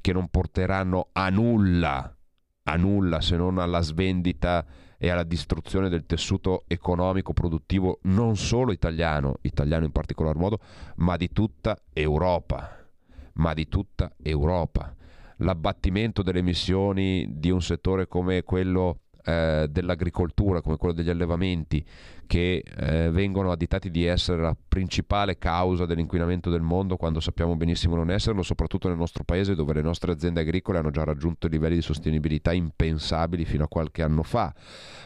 che 0.00 0.12
non 0.12 0.28
porteranno 0.28 1.08
a 1.12 1.28
nulla, 1.28 2.16
a 2.64 2.76
nulla 2.76 3.20
se 3.20 3.36
non 3.36 3.58
alla 3.58 3.80
svendita 3.80 4.64
e 5.02 5.08
alla 5.08 5.24
distruzione 5.24 5.88
del 5.88 6.04
tessuto 6.04 6.64
economico 6.66 7.32
produttivo 7.32 8.00
non 8.02 8.36
solo 8.36 8.72
italiano, 8.72 9.38
italiano 9.42 9.86
in 9.86 9.92
particolar 9.92 10.36
modo, 10.36 10.58
ma 10.96 11.16
di 11.16 11.30
tutta 11.32 11.78
Europa, 11.92 12.86
ma 13.34 13.54
di 13.54 13.66
tutta 13.68 14.12
Europa. 14.22 14.94
L'abbattimento 15.38 16.22
delle 16.22 16.40
emissioni 16.40 17.26
di 17.30 17.50
un 17.50 17.62
settore 17.62 18.08
come 18.08 18.42
quello 18.42 18.98
eh, 19.30 19.68
dell'agricoltura 19.68 20.60
come 20.60 20.76
quello 20.76 20.94
degli 20.94 21.10
allevamenti 21.10 21.84
che 22.30 22.62
eh, 22.62 23.10
vengono 23.10 23.50
additati 23.50 23.90
di 23.90 24.04
essere 24.04 24.40
la 24.40 24.56
principale 24.68 25.36
causa 25.36 25.84
dell'inquinamento 25.84 26.48
del 26.48 26.60
mondo 26.60 26.96
quando 26.96 27.18
sappiamo 27.18 27.56
benissimo 27.56 27.96
non 27.96 28.08
esserlo, 28.08 28.44
soprattutto 28.44 28.86
nel 28.86 28.96
nostro 28.96 29.24
paese 29.24 29.56
dove 29.56 29.72
le 29.72 29.82
nostre 29.82 30.12
aziende 30.12 30.42
agricole 30.42 30.78
hanno 30.78 30.92
già 30.92 31.02
raggiunto 31.02 31.48
livelli 31.48 31.74
di 31.74 31.82
sostenibilità 31.82 32.52
impensabili 32.52 33.44
fino 33.44 33.64
a 33.64 33.66
qualche 33.68 34.04
anno 34.04 34.22
fa, 34.22 34.54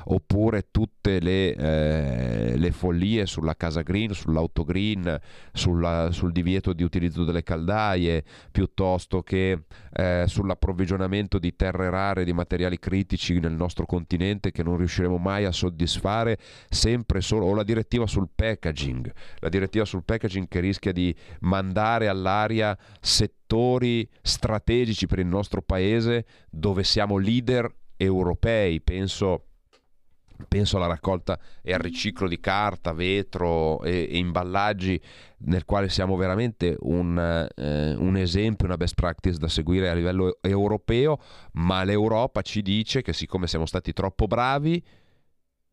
oppure 0.05 0.67
tutte 0.71 1.19
le, 1.19 1.55
eh, 1.55 2.59
le 2.59 2.71
follie 2.73 3.25
sulla 3.25 3.57
casa 3.57 3.81
green, 3.81 4.13
sull'auto 4.13 4.63
green, 4.63 5.19
sulla, 5.55 6.11
sul 6.11 6.31
divieto 6.31 6.75
di 6.75 6.83
utilizzo 6.83 7.25
delle 7.25 7.43
caldaie, 7.43 8.23
piuttosto 8.51 9.23
che 9.23 9.63
eh, 9.95 10.25
sull'approvvigionamento 10.27 11.39
di 11.39 11.57
terre 11.57 11.89
rare, 11.89 12.25
di 12.25 12.35
materiali 12.35 12.79
critici 12.79 13.41
nel 13.41 13.53
nostro 13.53 13.87
continente 13.87 14.51
che 14.51 14.63
non 14.63 14.77
riusciremo 14.77 15.17
mai 15.17 15.47
a 15.47 15.53
soddisfare 15.53 16.37
sempre 16.69 17.14
sempre 17.15 17.21
solo, 17.21 17.47
o 17.47 17.55
la 17.55 17.63
direttiva 17.63 18.07
sul 18.07 18.29
packaging, 18.35 19.13
la 19.39 19.49
direttiva 19.49 19.85
sul 19.85 20.05
packaging 20.05 20.49
che 20.49 20.61
rischia 20.61 20.93
di 20.93 21.15
mandare 21.41 22.09
all'aria 22.09 22.77
settori 23.01 24.09
strategici 24.23 25.07
per 25.07 25.19
il 25.21 25.27
nostro 25.27 25.63
paese 25.63 26.25
dove 26.51 26.83
siamo 26.83 27.19
leader 27.19 27.73
europei, 27.97 28.81
penso 28.81 29.47
penso 30.49 30.77
alla 30.77 30.89
raccolta 30.89 31.39
e 31.63 31.73
al 31.73 31.79
riciclo 31.79 32.27
di 32.27 32.41
carta, 32.41 32.93
vetro 32.93 33.81
e, 33.85 34.09
e 34.11 34.19
imballaggi 34.19 35.01
nel 35.47 35.65
quale 35.65 35.89
siamo 35.89 36.17
veramente 36.17 36.77
un, 36.81 37.49
eh, 37.55 37.95
un, 37.95 38.17
esempio, 38.17 38.67
una 38.67 38.77
best 38.77 38.95
practice 38.95 39.39
da 39.39 39.47
seguire 39.47 39.89
a 39.89 39.95
livello 39.95 40.39
europeo, 40.41 41.21
ma 41.53 41.85
l'Europa 41.85 42.43
ci 42.43 42.63
dice 42.63 43.01
che 43.01 43.13
siccome 43.13 43.47
siamo 43.47 43.65
stati 43.65 43.93
troppo 43.93 44.27
bravi 44.27 44.83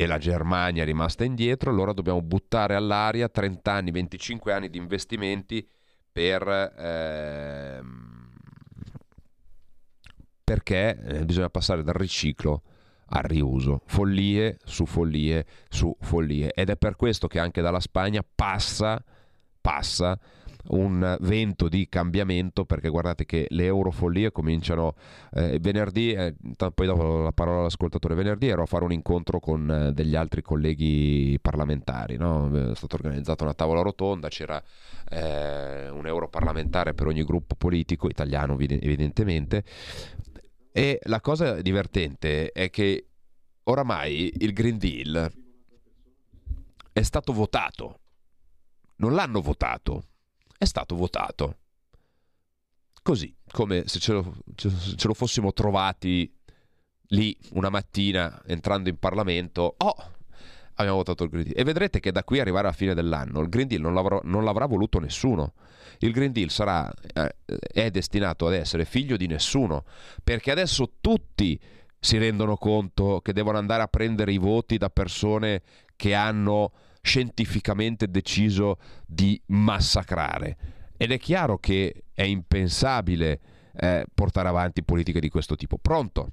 e 0.03 0.08
la 0.08 0.17
Germania 0.17 0.81
è 0.81 0.86
rimasta 0.86 1.24
indietro, 1.24 1.70
allora 1.70 1.93
dobbiamo 1.93 2.24
buttare 2.24 2.74
all'aria 2.74 3.29
30 3.29 3.72
anni, 3.72 3.91
25 3.91 4.51
anni 4.51 4.70
di 4.72 4.79
investimenti 4.79 5.67
per, 6.12 6.74
ehm, 6.75 8.29
perché 10.43 11.00
eh, 11.03 11.25
bisogna 11.25 11.50
passare 11.50 11.84
dal 11.84 11.93
riciclo 11.93 12.63
al 13.13 13.24
riuso, 13.24 13.81
follie 13.86 14.58
su 14.63 14.88
follie 14.88 15.46
su 15.70 15.96
follie. 16.00 16.51
Ed 16.53 16.72
è 16.72 16.77
per 16.77 16.96
questo 16.96 17.27
che 17.27 17.38
anche 17.38 17.62
dalla 17.62 17.79
Spagna 17.79 18.24
passa, 18.24 19.03
passa 19.62 20.17
un 20.70 21.18
vento 21.22 21.68
di 21.68 21.88
cambiamento 21.89 22.65
perché 22.65 22.89
guardate 22.89 23.25
che 23.25 23.48
le 23.50 23.65
eurofollie 23.65 24.32
cominciano 24.32 24.96
eh, 25.34 25.60
venerdì, 25.60 26.12
eh, 26.13 26.36
poi 26.74 26.86
dopo 26.86 27.24
la 27.24 27.32
parola 27.32 27.60
all'ascoltatore, 27.62 28.15
venerdì 28.15 28.48
ero 28.48 28.63
a 28.63 28.65
fare 28.65 28.84
un 28.84 28.91
incontro 28.91 29.39
con 29.39 29.70
eh, 29.70 29.94
degli 29.94 30.15
altri 30.15 30.41
colleghi 30.41 31.38
parlamentari, 31.41 32.18
no? 32.18 32.72
è 32.72 32.75
stata 32.75 32.96
organizzata 32.96 33.44
una 33.44 33.53
tavola 33.53 33.82
rotonda, 33.82 34.27
c'era 34.30 34.62
eh, 35.10 35.89
un 35.89 36.06
europarlamentare 36.06 36.94
per 36.94 37.08
ogni 37.08 37.24
gruppo 37.24 37.56
politico, 37.56 38.08
italiano 38.08 38.58
evidentemente, 38.60 39.63
e 40.72 41.00
la 41.03 41.20
cosa 41.20 41.62
divertente 41.62 42.51
è 42.51 42.70
che 42.70 43.08
oramai 43.63 44.32
il 44.38 44.53
Green 44.53 44.77
Deal 44.77 45.32
è 46.94 47.01
stato 47.01 47.34
votato, 47.34 48.00
non 48.98 49.13
l'hanno 49.13 49.41
votato, 49.41 50.03
è 50.62 50.65
stato 50.65 50.96
votato. 50.96 51.58
Così, 53.01 53.36
come 53.51 53.88
se 53.88 53.98
ce 53.98 54.13
lo, 54.13 54.32
ce 54.56 55.08
lo 55.08 55.15
fossimo 55.15 55.53
trovati 55.53 56.32
lì 57.08 57.36
una 57.53 57.70
mattina 57.70 58.39
entrando 58.46 58.88
in 58.88 59.00
Parlamento. 59.00 59.74
Oh, 59.75 59.96
abbiamo 60.75 60.98
votato 60.98 61.24
il 61.24 61.32
Green 61.32 61.46
Deal. 61.46 61.58
E 61.58 61.63
vedrete 61.63 62.00
che 62.00 62.12
da 62.12 62.24
qui 62.24 62.39
arrivare 62.39 62.68
alla 62.68 62.75
fine 62.75 62.94
dell'anno 62.94 63.41
il 63.41 63.50
Green 63.50 63.68
Deal 63.68 63.82
non 63.82 63.96
l'avrà, 63.96 64.20
non 64.22 64.44
l'avrà 64.44 64.68
voluto 64.68 65.00
nessuno. 65.00 65.53
Il 65.98 66.12
Green 66.12 66.32
Deal 66.32 66.51
sarà, 66.51 66.91
eh, 67.12 67.38
è 67.74 67.89
destinato 67.89 68.46
ad 68.46 68.53
essere 68.53 68.86
figlio 68.86 69.18
di 69.18 69.25
nessuno, 69.25 69.84
perché 70.24 70.51
adesso 70.51 70.94
tutti 71.01 71.60
si 72.00 72.20
rendono 72.20 72.56
conto 72.56 73.20
che 73.22 73.34
devono 73.34 73.58
andare 73.58 73.82
a 73.82 73.88
prendere 73.88 74.32
i 74.32 74.38
voti 74.38 74.77
da 74.77 74.91
persone 74.91 75.63
che 75.96 76.13
hanno 76.13 76.72
scientificamente 77.01 78.10
deciso 78.10 78.77
di 79.05 79.39
massacrare. 79.48 80.58
Ed 80.98 81.12
è 81.12 81.17
chiaro 81.17 81.58
che 81.58 82.03
è 82.13 82.24
impensabile 82.24 83.39
eh, 83.75 84.05
portare 84.13 84.48
avanti 84.48 84.84
politiche 84.84 85.20
di 85.20 85.29
questo 85.29 85.55
tipo. 85.55 85.77
Pronto? 85.77 86.31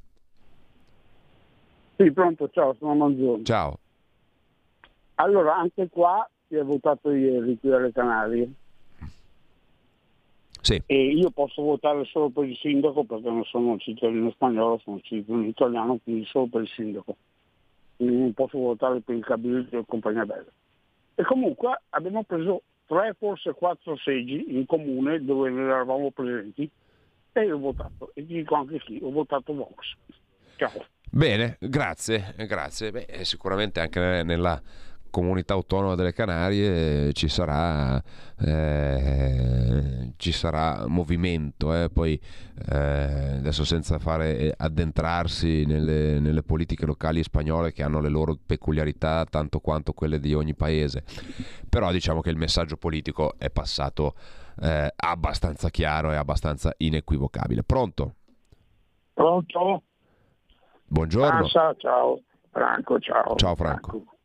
Sì, 1.96 2.12
pronto, 2.12 2.48
ciao, 2.50 2.74
sono 2.78 2.94
Manzoni. 2.94 3.44
Ciao. 3.44 3.78
Allora, 5.16 5.56
anche 5.56 5.88
qua 5.88 6.28
si 6.46 6.54
è 6.54 6.62
votato 6.62 7.10
ieri 7.10 7.58
qui 7.58 7.72
alle 7.72 7.92
Canarie. 7.92 8.52
Sì. 10.60 10.82
E 10.86 11.12
io 11.12 11.30
posso 11.30 11.62
votare 11.62 12.04
solo 12.04 12.28
per 12.28 12.44
il 12.44 12.56
sindaco 12.56 13.04
perché 13.04 13.28
non 13.28 13.44
sono 13.44 13.78
cittadino 13.78 14.30
spagnolo, 14.30 14.78
sono 14.78 15.00
cittadino 15.00 15.46
italiano, 15.46 15.98
quindi 16.02 16.24
solo 16.26 16.46
per 16.46 16.62
il 16.62 16.68
sindaco. 16.68 17.16
Non 17.96 18.32
posso 18.32 18.58
votare 18.58 19.00
per 19.00 19.16
il 19.16 19.24
cabildo 19.24 19.78
e 19.78 19.84
compagnia 19.86 20.24
bella. 20.24 20.50
E 21.18 21.24
comunque 21.24 21.82
abbiamo 21.88 22.22
preso 22.22 22.62
tre, 22.86 23.12
forse 23.18 23.52
quattro 23.52 23.96
seggi 23.96 24.56
in 24.56 24.66
comune 24.66 25.18
dove 25.24 25.50
eravamo 25.50 26.12
presenti 26.12 26.70
e 27.32 27.50
ho 27.50 27.58
votato. 27.58 28.12
E 28.14 28.24
dico 28.24 28.54
anche 28.54 28.78
chi, 28.78 29.00
ho 29.02 29.10
votato 29.10 29.52
Vox. 29.52 29.96
Ciao. 30.54 30.86
Bene, 31.10 31.56
grazie, 31.58 32.36
grazie. 32.46 32.92
Beh, 32.92 33.24
sicuramente 33.24 33.80
anche 33.80 34.22
nella 34.22 34.62
comunità 35.10 35.54
autonoma 35.54 35.94
delle 35.94 36.12
Canarie 36.12 37.12
ci 37.12 37.28
sarà, 37.28 38.02
eh, 38.38 40.12
ci 40.16 40.32
sarà 40.32 40.86
movimento, 40.86 41.74
eh. 41.74 41.90
poi 41.90 42.20
eh, 42.70 43.36
adesso 43.38 43.64
senza 43.64 43.98
fare 43.98 44.54
addentrarsi 44.56 45.64
nelle, 45.66 46.20
nelle, 46.20 46.42
politiche 46.42 46.86
locali 46.86 47.22
spagnole 47.22 47.72
che 47.72 47.82
hanno 47.82 48.00
le 48.00 48.08
loro 48.08 48.36
peculiarità 48.44 49.24
tanto 49.24 49.60
quanto 49.60 49.92
quelle 49.92 50.20
di 50.20 50.34
ogni 50.34 50.54
paese, 50.54 51.04
però 51.68 51.90
diciamo 51.90 52.20
che 52.20 52.30
il 52.30 52.36
messaggio 52.36 52.76
politico 52.76 53.34
è 53.38 53.50
passato 53.50 54.14
eh, 54.60 54.92
abbastanza 54.96 55.70
chiaro 55.70 56.12
e 56.12 56.16
abbastanza 56.16 56.72
inequivocabile. 56.78 57.62
Pronto? 57.62 58.14
Pronto? 59.14 59.82
Buongiorno. 60.86 61.44
Ah, 61.44 61.74
ciao, 61.76 62.22
Franco, 62.50 62.98
ciao. 62.98 63.34
Ciao 63.36 63.54
Franco. 63.54 63.90
Franco. 63.90 64.17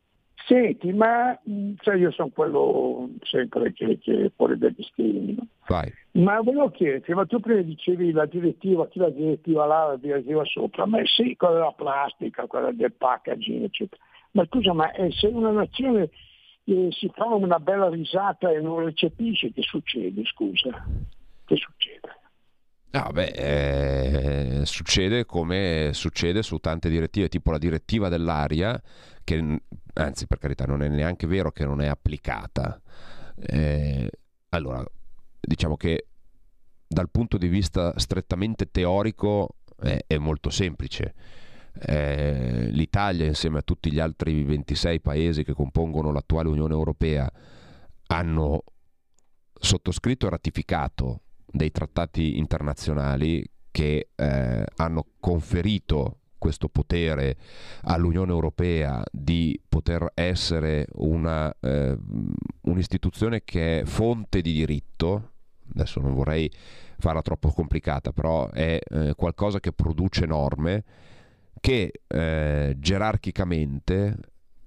Senti, 0.46 0.92
ma 0.92 1.38
cioè 1.78 1.96
io 1.96 2.10
sono 2.10 2.28
quello 2.28 3.08
sempre 3.22 3.72
che, 3.72 3.98
che 3.98 4.30
fuori 4.36 4.58
dagli 4.58 4.82
schemi, 4.82 5.34
no? 5.36 5.46
Ma 6.12 6.40
volevo 6.42 6.70
chiederti, 6.70 7.14
ma 7.14 7.24
tu 7.24 7.40
prima 7.40 7.62
dicevi 7.62 8.12
la 8.12 8.26
direttiva, 8.26 8.86
chi 8.88 8.98
la 8.98 9.08
direttiva 9.08 9.64
là, 9.64 9.86
la 9.86 9.96
direttiva 9.96 10.44
sopra, 10.44 10.84
ma 10.84 10.98
sì, 11.04 11.34
quella 11.36 11.54
della 11.54 11.72
plastica, 11.72 12.46
quella 12.46 12.72
del 12.72 12.92
packaging, 12.92 13.64
eccetera. 13.64 14.02
Ma 14.32 14.44
scusa, 14.44 14.72
ma 14.74 14.92
eh, 14.92 15.10
se 15.12 15.28
una 15.28 15.50
nazione 15.50 16.10
eh, 16.64 16.88
si 16.90 17.10
fa 17.14 17.24
una 17.26 17.58
bella 17.58 17.88
risata 17.88 18.50
e 18.50 18.60
non 18.60 18.84
recepisce, 18.84 19.50
che 19.52 19.62
succede? 19.62 20.24
Scusa, 20.24 20.86
che 21.46 21.56
succede? 21.56 22.20
Ah, 22.90 23.10
beh, 23.10 24.60
eh, 24.60 24.66
succede 24.66 25.24
come 25.24 25.90
succede 25.94 26.42
su 26.42 26.58
tante 26.58 26.88
direttive, 26.88 27.28
tipo 27.28 27.50
la 27.50 27.58
direttiva 27.58 28.08
dell'aria, 28.08 28.80
che 29.24 29.60
anzi 29.94 30.26
per 30.26 30.38
carità 30.38 30.64
non 30.66 30.82
è 30.82 30.88
neanche 30.88 31.26
vero 31.26 31.50
che 31.50 31.64
non 31.64 31.80
è 31.80 31.86
applicata. 31.86 32.80
Eh, 33.36 34.10
allora, 34.50 34.84
diciamo 35.40 35.76
che 35.76 36.06
dal 36.86 37.10
punto 37.10 37.38
di 37.38 37.48
vista 37.48 37.98
strettamente 37.98 38.70
teorico 38.70 39.56
eh, 39.82 40.04
è 40.06 40.18
molto 40.18 40.50
semplice. 40.50 41.14
Eh, 41.76 42.68
L'Italia 42.70 43.26
insieme 43.26 43.58
a 43.58 43.62
tutti 43.62 43.90
gli 43.90 43.98
altri 43.98 44.44
26 44.44 45.00
paesi 45.00 45.42
che 45.42 45.54
compongono 45.54 46.12
l'attuale 46.12 46.48
Unione 46.48 46.72
Europea 46.72 47.28
hanno 48.08 48.62
sottoscritto 49.58 50.26
e 50.26 50.30
ratificato 50.30 51.22
dei 51.46 51.70
trattati 51.70 52.38
internazionali 52.38 53.44
che 53.70 54.10
eh, 54.14 54.64
hanno 54.76 55.06
conferito 55.18 56.18
questo 56.44 56.68
potere 56.68 57.38
all'Unione 57.84 58.30
Europea 58.30 59.02
di 59.10 59.58
poter 59.66 60.10
essere 60.12 60.86
una, 60.96 61.50
eh, 61.58 61.96
un'istituzione 62.60 63.44
che 63.44 63.80
è 63.80 63.84
fonte 63.86 64.42
di 64.42 64.52
diritto, 64.52 65.30
adesso 65.72 66.00
non 66.00 66.12
vorrei 66.12 66.50
farla 66.98 67.22
troppo 67.22 67.50
complicata, 67.50 68.12
però 68.12 68.50
è 68.50 68.78
eh, 68.78 69.14
qualcosa 69.16 69.58
che 69.58 69.72
produce 69.72 70.26
norme 70.26 70.84
che 71.60 71.92
eh, 72.06 72.76
gerarchicamente 72.78 74.16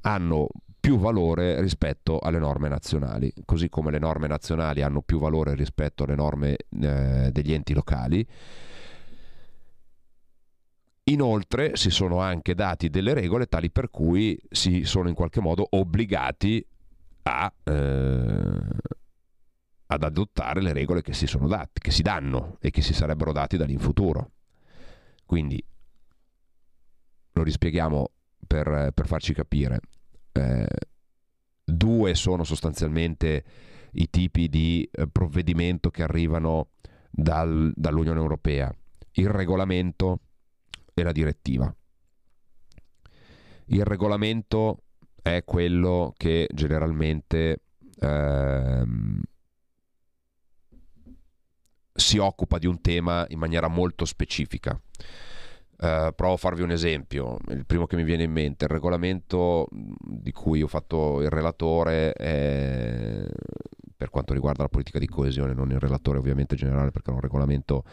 hanno 0.01 0.47
più 0.79 0.97
valore 0.97 1.61
rispetto 1.61 2.17
alle 2.17 2.39
norme 2.39 2.69
nazionali, 2.69 3.31
così 3.45 3.69
come 3.69 3.91
le 3.91 3.99
norme 3.99 4.25
nazionali 4.25 4.81
hanno 4.81 5.03
più 5.03 5.19
valore 5.19 5.53
rispetto 5.53 6.05
alle 6.05 6.15
norme 6.15 6.55
eh, 6.81 7.29
degli 7.31 7.53
enti 7.53 7.75
locali. 7.75 8.27
Inoltre 11.09 11.75
si 11.75 11.89
sono 11.89 12.19
anche 12.19 12.53
dati 12.53 12.89
delle 12.89 13.13
regole 13.13 13.47
tali 13.47 13.71
per 13.71 13.89
cui 13.89 14.37
si 14.49 14.83
sono 14.83 15.07
in 15.07 15.15
qualche 15.15 15.39
modo 15.39 15.65
obbligati 15.69 16.65
a, 17.23 17.53
eh, 17.63 18.59
ad 19.85 20.03
adottare 20.03 20.61
le 20.61 20.73
regole 20.73 21.01
che 21.01 21.13
si 21.13 21.27
sono 21.27 21.47
date, 21.47 21.79
che 21.81 21.91
si 21.91 22.01
danno 22.01 22.57
e 22.59 22.71
che 22.71 22.81
si 22.81 22.93
sarebbero 22.93 23.31
dati 23.31 23.55
dall'infuturo. 23.55 24.31
Quindi 25.25 25.63
lo 27.31 27.43
rispieghiamo 27.43 28.11
per, 28.45 28.91
per 28.93 29.07
farci 29.07 29.33
capire 29.33 29.79
eh, 30.37 30.67
due 31.63 32.15
sono 32.15 32.43
sostanzialmente 32.43 33.43
i 33.93 34.09
tipi 34.09 34.47
di 34.47 34.87
eh, 34.91 35.07
provvedimento 35.07 35.89
che 35.89 36.03
arrivano 36.03 36.69
dal, 37.09 37.71
dall'Unione 37.75 38.19
Europea, 38.19 38.73
il 39.13 39.29
regolamento 39.29 40.19
e 40.99 41.03
la 41.03 41.11
direttiva. 41.11 41.73
Il 43.65 43.83
regolamento 43.85 44.83
è 45.21 45.43
quello 45.43 46.13
che 46.17 46.47
generalmente 46.51 47.61
ehm, 47.99 49.21
si 51.93 52.17
occupa 52.17 52.57
di 52.57 52.65
un 52.65 52.81
tema 52.81 53.25
in 53.29 53.37
maniera 53.37 53.67
molto 53.67 54.05
specifica. 54.05 54.79
Uh, 55.79 56.11
provo 56.15 56.33
a 56.33 56.37
farvi 56.37 56.63
un 56.63 56.71
esempio, 56.71 57.37
il 57.49 57.67
primo 57.67 57.85
che 57.85 57.95
mi 57.95 58.03
viene 58.03 58.23
in 58.23 58.31
mente, 58.31 58.65
il 58.65 58.71
regolamento 58.71 59.67
di 59.69 60.31
cui 60.31 60.63
ho 60.63 60.67
fatto 60.67 61.21
il 61.21 61.29
relatore 61.29 62.13
è, 62.13 63.27
per 63.95 64.09
quanto 64.09 64.33
riguarda 64.33 64.63
la 64.63 64.69
politica 64.69 64.97
di 64.97 65.05
coesione, 65.05 65.53
non 65.53 65.69
il 65.69 65.79
relatore 65.79 66.17
ovviamente 66.17 66.55
generale 66.55 66.89
perché 66.89 67.11
è 67.11 67.13
un 67.13 67.19
regolamento 67.19 67.83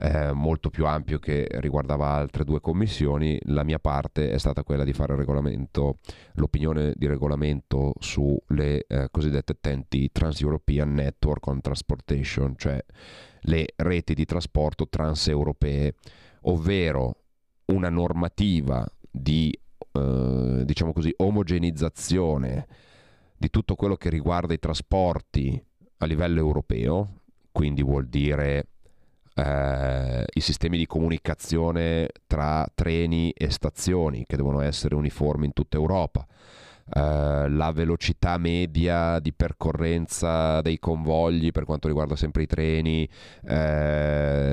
eh, 0.00 0.32
molto 0.32 0.70
più 0.70 0.86
ampio 0.86 1.18
che 1.18 1.46
riguardava 1.50 2.08
altre 2.08 2.44
due 2.44 2.60
commissioni, 2.60 3.38
la 3.44 3.64
mia 3.64 3.78
parte 3.78 4.30
è 4.30 4.38
stata 4.38 4.62
quella 4.62 4.84
di 4.84 4.92
fare 4.92 5.14
l'opinione 5.16 6.92
di 6.94 7.06
regolamento 7.06 7.94
sulle 7.98 8.84
eh, 8.86 9.08
cosiddette 9.10 9.58
TENTI, 9.60 10.10
Trans-European 10.12 10.94
Network 10.94 11.46
on 11.48 11.60
Transportation, 11.60 12.54
cioè 12.56 12.82
le 13.42 13.66
reti 13.76 14.14
di 14.14 14.24
trasporto 14.24 14.88
transeuropee 14.88 15.94
ovvero 16.42 17.16
una 17.66 17.88
normativa 17.88 18.86
di 19.10 19.56
eh, 19.92 20.62
diciamo 20.64 20.92
così, 20.92 21.12
omogenizzazione 21.16 22.66
di 23.36 23.50
tutto 23.50 23.74
quello 23.74 23.96
che 23.96 24.10
riguarda 24.10 24.52
i 24.52 24.58
trasporti 24.58 25.60
a 25.98 26.06
livello 26.06 26.38
europeo, 26.38 27.20
quindi 27.50 27.82
vuol 27.82 28.06
dire 28.06 28.66
eh, 29.38 30.24
i 30.32 30.40
sistemi 30.40 30.76
di 30.76 30.86
comunicazione 30.86 32.08
tra 32.26 32.66
treni 32.74 33.30
e 33.30 33.50
stazioni 33.50 34.24
che 34.26 34.36
devono 34.36 34.60
essere 34.60 34.96
uniformi 34.96 35.46
in 35.46 35.52
tutta 35.52 35.76
Europa, 35.76 36.26
Uh, 36.90 37.46
la 37.48 37.70
velocità 37.70 38.38
media 38.38 39.18
di 39.18 39.34
percorrenza 39.34 40.62
dei 40.62 40.78
convogli 40.78 41.50
per 41.50 41.64
quanto 41.64 41.86
riguarda 41.86 42.16
sempre 42.16 42.44
i 42.44 42.46
treni 42.46 43.06
uh, 43.42 43.46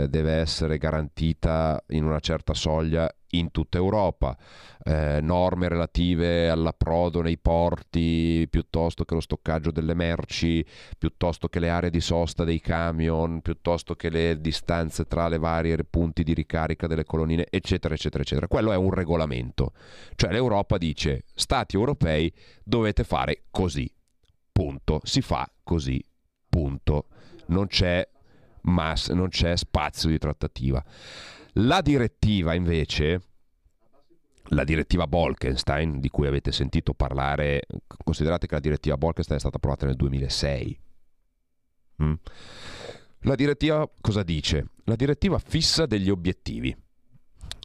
deve 0.05 0.33
essere 0.33 0.77
garantita 0.77 1.81
in 1.91 2.03
una 2.03 2.19
certa 2.19 2.53
soglia 2.53 3.09
in 3.37 3.51
tutta 3.51 3.77
Europa, 3.77 4.37
uh, 4.85 4.91
norme 5.21 5.67
relative 5.67 6.49
all'approdo 6.49 7.21
nei 7.21 7.37
porti 7.37 8.47
piuttosto 8.49 9.05
che 9.05 9.13
lo 9.13 9.21
stoccaggio 9.21 9.71
delle 9.71 9.93
merci, 9.93 10.65
piuttosto 10.97 11.47
che 11.47 11.59
le 11.59 11.69
aree 11.69 11.89
di 11.89 12.01
sosta 12.01 12.43
dei 12.43 12.59
camion, 12.59 13.41
piuttosto 13.41 13.95
che 13.95 14.09
le 14.09 14.39
distanze 14.39 15.05
tra 15.05 15.27
le 15.27 15.37
varie 15.37 15.83
punti 15.83 16.23
di 16.23 16.33
ricarica 16.33 16.87
delle 16.87 17.03
colonnine, 17.03 17.47
eccetera, 17.49 17.93
eccetera, 17.93 18.23
eccetera. 18.23 18.47
Quello 18.47 18.71
è 18.71 18.75
un 18.75 18.91
regolamento, 18.91 19.73
cioè 20.15 20.31
l'Europa 20.31 20.77
dice, 20.77 21.23
stati 21.33 21.75
europei 21.75 22.33
dovete 22.63 23.03
fare 23.03 23.43
così. 23.51 23.91
Punto. 24.51 25.01
Si 25.03 25.21
fa 25.21 25.51
così. 25.63 26.01
Punto. 26.47 27.07
Non 27.47 27.67
c'è, 27.67 28.07
mass, 28.61 29.11
non 29.11 29.27
c'è 29.27 29.57
spazio 29.57 30.09
di 30.09 30.17
trattativa. 30.17 30.81
La 31.59 31.81
direttiva 31.81 32.53
invece, 32.53 33.21
la 34.49 34.65
direttiva 34.65 35.07
Bolkenstein, 35.07 36.01
di 36.01 36.09
cui 36.09 36.27
avete 36.27 36.51
sentito 36.51 36.93
parlare, 36.93 37.61
considerate 38.03 38.45
che 38.45 38.55
la 38.55 38.59
direttiva 38.59 38.97
Bolkenstein 38.97 39.37
è 39.37 39.41
stata 39.41 39.55
approvata 39.55 39.85
nel 39.85 39.95
2006. 39.95 40.79
Mm. 42.03 42.13
La 43.19 43.35
direttiva 43.35 43.89
cosa 44.01 44.23
dice? 44.23 44.67
La 44.83 44.95
direttiva 44.95 45.39
fissa 45.39 45.85
degli 45.85 46.09
obiettivi. 46.09 46.75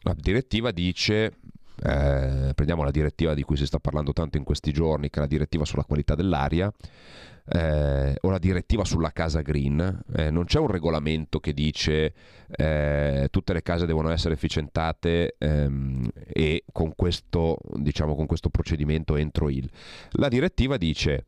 La 0.03 0.15
direttiva 0.17 0.71
dice 0.71 1.39
eh, 1.83 2.51
prendiamo 2.53 2.83
la 2.83 2.91
direttiva 2.91 3.33
di 3.33 3.43
cui 3.43 3.57
si 3.57 3.65
sta 3.65 3.79
parlando 3.79 4.13
tanto 4.13 4.37
in 4.37 4.43
questi 4.43 4.71
giorni, 4.71 5.09
che 5.09 5.17
è 5.17 5.21
la 5.21 5.27
direttiva 5.27 5.65
sulla 5.65 5.83
qualità 5.83 6.15
dell'aria, 6.15 6.71
eh, 7.53 8.15
o 8.21 8.29
la 8.29 8.37
direttiva 8.37 8.85
sulla 8.85 9.11
casa 9.11 9.41
green. 9.41 9.99
Eh, 10.15 10.29
non 10.29 10.45
c'è 10.45 10.59
un 10.59 10.67
regolamento 10.67 11.39
che 11.39 11.53
dice 11.53 12.13
eh, 12.55 13.27
tutte 13.31 13.53
le 13.53 13.63
case 13.63 13.85
devono 13.85 14.09
essere 14.09 14.35
efficientate 14.35 15.35
ehm, 15.37 16.09
e 16.27 16.63
con 16.71 16.93
questo, 16.95 17.57
diciamo, 17.73 18.15
con 18.15 18.27
questo 18.27 18.49
procedimento 18.49 19.15
entro 19.15 19.49
il. 19.49 19.69
La 20.11 20.27
direttiva 20.27 20.77
dice 20.77 21.25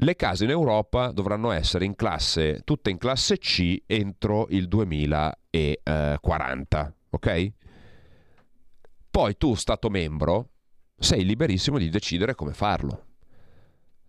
le 0.00 0.14
case 0.14 0.44
in 0.44 0.50
Europa 0.50 1.10
dovranno 1.10 1.52
essere 1.52 1.86
in 1.86 1.94
classe, 1.94 2.60
tutte 2.64 2.90
in 2.90 2.98
classe 2.98 3.38
C 3.38 3.82
entro 3.86 4.46
il 4.50 4.68
2040, 4.68 6.94
ok? 7.10 7.52
Poi 9.16 9.38
tu, 9.38 9.54
Stato 9.54 9.88
membro, 9.88 10.50
sei 10.98 11.24
liberissimo 11.24 11.78
di 11.78 11.88
decidere 11.88 12.34
come 12.34 12.52
farlo. 12.52 13.04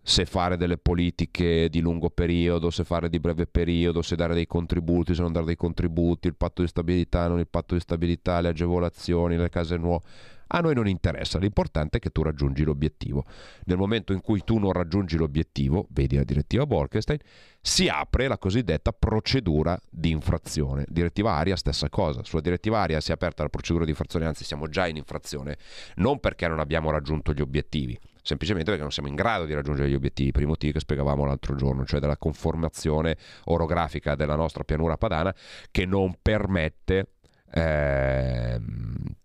Se 0.02 0.26
fare 0.26 0.58
delle 0.58 0.76
politiche 0.76 1.70
di 1.70 1.80
lungo 1.80 2.10
periodo, 2.10 2.68
se 2.68 2.84
fare 2.84 3.08
di 3.08 3.18
breve 3.18 3.46
periodo, 3.46 4.02
se 4.02 4.16
dare 4.16 4.34
dei 4.34 4.46
contributi, 4.46 5.14
se 5.14 5.22
non 5.22 5.32
dare 5.32 5.46
dei 5.46 5.56
contributi, 5.56 6.26
il 6.26 6.36
patto 6.36 6.60
di 6.60 6.68
stabilità, 6.68 7.26
non 7.26 7.38
il 7.38 7.48
patto 7.48 7.72
di 7.72 7.80
stabilità, 7.80 8.42
le 8.42 8.48
agevolazioni, 8.48 9.38
le 9.38 9.48
case 9.48 9.78
nuove. 9.78 10.04
A 10.48 10.60
noi 10.60 10.74
non 10.74 10.88
interessa, 10.88 11.38
l'importante 11.38 11.98
è 11.98 12.00
che 12.00 12.10
tu 12.10 12.22
raggiungi 12.22 12.64
l'obiettivo. 12.64 13.24
Nel 13.64 13.76
momento 13.76 14.12
in 14.12 14.20
cui 14.20 14.42
tu 14.44 14.58
non 14.58 14.72
raggiungi 14.72 15.16
l'obiettivo, 15.16 15.86
vedi 15.90 16.16
la 16.16 16.24
direttiva 16.24 16.64
Bolkestein, 16.64 17.18
si 17.60 17.88
apre 17.88 18.28
la 18.28 18.38
cosiddetta 18.38 18.92
procedura 18.92 19.78
di 19.90 20.10
infrazione. 20.10 20.86
Direttiva 20.88 21.32
Aria, 21.32 21.54
stessa 21.56 21.90
cosa. 21.90 22.24
Sulla 22.24 22.40
direttiva 22.40 22.80
Aria 22.80 23.00
si 23.00 23.10
è 23.10 23.14
aperta 23.14 23.42
la 23.42 23.50
procedura 23.50 23.84
di 23.84 23.90
infrazione, 23.90 24.24
anzi 24.24 24.44
siamo 24.44 24.68
già 24.68 24.86
in 24.86 24.96
infrazione, 24.96 25.58
non 25.96 26.18
perché 26.18 26.48
non 26.48 26.60
abbiamo 26.60 26.90
raggiunto 26.90 27.34
gli 27.34 27.42
obiettivi, 27.42 27.98
semplicemente 28.22 28.70
perché 28.70 28.82
non 28.82 28.92
siamo 28.92 29.08
in 29.08 29.16
grado 29.16 29.44
di 29.44 29.52
raggiungere 29.52 29.90
gli 29.90 29.94
obiettivi, 29.94 30.32
per 30.32 30.42
i 30.42 30.46
motivi 30.46 30.72
che 30.72 30.80
spiegavamo 30.80 31.26
l'altro 31.26 31.56
giorno, 31.56 31.84
cioè 31.84 32.00
della 32.00 32.16
conformazione 32.16 33.18
orografica 33.44 34.14
della 34.14 34.36
nostra 34.36 34.64
pianura 34.64 34.96
padana 34.96 35.34
che 35.70 35.84
non 35.84 36.16
permette... 36.22 37.12
Ehm, 37.52 39.16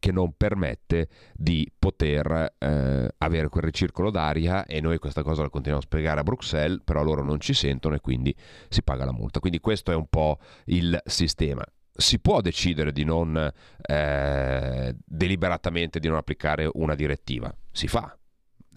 che 0.00 0.10
non 0.10 0.32
permette 0.36 1.08
di 1.34 1.70
poter 1.78 2.54
eh, 2.58 3.08
avere 3.18 3.48
quel 3.48 3.62
ricircolo 3.62 4.10
d'aria 4.10 4.64
e 4.64 4.80
noi 4.80 4.98
questa 4.98 5.22
cosa 5.22 5.42
la 5.42 5.50
continuiamo 5.50 5.84
a 5.84 5.86
spiegare 5.86 6.20
a 6.20 6.24
Bruxelles, 6.24 6.80
però 6.82 7.04
loro 7.04 7.22
non 7.22 7.38
ci 7.38 7.54
sentono 7.54 7.94
e 7.94 8.00
quindi 8.00 8.34
si 8.68 8.82
paga 8.82 9.04
la 9.04 9.12
multa. 9.12 9.38
Quindi 9.38 9.60
questo 9.60 9.92
è 9.92 9.94
un 9.94 10.06
po' 10.08 10.38
il 10.64 10.98
sistema. 11.04 11.64
Si 11.92 12.18
può 12.18 12.40
decidere 12.40 12.92
di 12.92 13.04
non 13.04 13.52
eh, 13.82 14.96
deliberatamente 15.04 16.00
di 16.00 16.08
non 16.08 16.16
applicare 16.16 16.68
una 16.72 16.94
direttiva, 16.94 17.54
si 17.70 17.86
fa, 17.86 18.16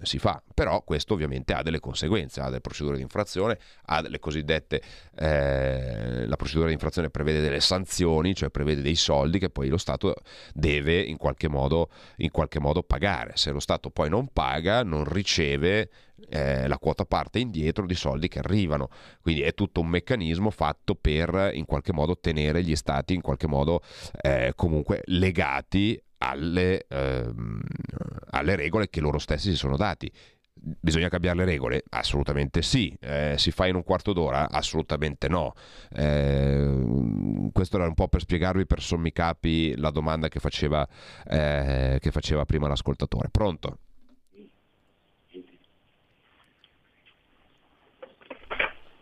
si 0.05 0.19
fa, 0.19 0.41
però 0.53 0.81
questo 0.83 1.13
ovviamente 1.13 1.53
ha 1.53 1.61
delle 1.61 1.79
conseguenze, 1.79 2.41
ha 2.41 2.45
delle 2.45 2.61
procedure 2.61 2.95
di 2.95 3.01
infrazione, 3.01 3.57
ha 3.85 4.01
delle 4.01 4.19
cosiddette, 4.19 4.81
eh, 5.15 6.25
la 6.25 6.35
procedura 6.35 6.67
di 6.67 6.73
infrazione 6.73 7.09
prevede 7.09 7.41
delle 7.41 7.59
sanzioni, 7.59 8.35
cioè 8.35 8.49
prevede 8.49 8.81
dei 8.81 8.95
soldi 8.95 9.39
che 9.39 9.49
poi 9.49 9.67
lo 9.67 9.77
Stato 9.77 10.15
deve 10.53 11.01
in 11.01 11.17
qualche 11.17 11.47
modo, 11.47 11.89
in 12.17 12.31
qualche 12.31 12.59
modo 12.59 12.83
pagare. 12.83 13.33
Se 13.35 13.51
lo 13.51 13.59
Stato 13.59 13.89
poi 13.89 14.09
non 14.09 14.29
paga, 14.31 14.83
non 14.83 15.03
riceve 15.05 15.89
eh, 16.29 16.67
la 16.67 16.77
quota 16.77 17.05
parte 17.05 17.39
indietro 17.39 17.85
di 17.85 17.95
soldi 17.95 18.27
che 18.27 18.39
arrivano. 18.39 18.89
Quindi 19.21 19.41
è 19.41 19.53
tutto 19.53 19.81
un 19.81 19.87
meccanismo 19.87 20.49
fatto 20.49 20.95
per 20.95 21.51
in 21.53 21.65
qualche 21.65 21.93
modo 21.93 22.17
tenere 22.17 22.63
gli 22.63 22.75
stati 22.75 23.13
in 23.13 23.21
qualche 23.21 23.47
modo 23.47 23.81
eh, 24.21 24.53
comunque 24.55 25.01
legati 25.05 26.01
alle, 26.23 26.85
ehm, 26.87 27.61
alle 28.31 28.55
regole 28.55 28.89
che 28.89 29.01
loro 29.01 29.19
stessi 29.19 29.49
si 29.49 29.57
sono 29.57 29.75
dati. 29.75 30.11
Bisogna 30.55 31.09
cambiare 31.09 31.39
le 31.39 31.45
regole? 31.45 31.83
Assolutamente 31.89 32.61
sì. 32.61 32.95
Eh, 33.01 33.35
si 33.37 33.51
fa 33.51 33.67
in 33.67 33.75
un 33.75 33.83
quarto 33.83 34.13
d'ora? 34.13 34.49
Assolutamente 34.49 35.27
no. 35.27 35.53
Eh, 35.93 37.49
questo 37.51 37.75
era 37.75 37.85
un 37.87 37.93
po' 37.93 38.07
per 38.07 38.21
spiegarvi 38.21 38.65
per 38.65 38.81
sommi 38.81 39.11
capi 39.11 39.75
la 39.75 39.89
domanda 39.89 40.29
che 40.29 40.39
faceva, 40.39 40.87
eh, 41.27 41.97
che 41.99 42.11
faceva 42.11 42.45
prima 42.45 42.69
l'ascoltatore. 42.69 43.27
Pronto? 43.29 43.77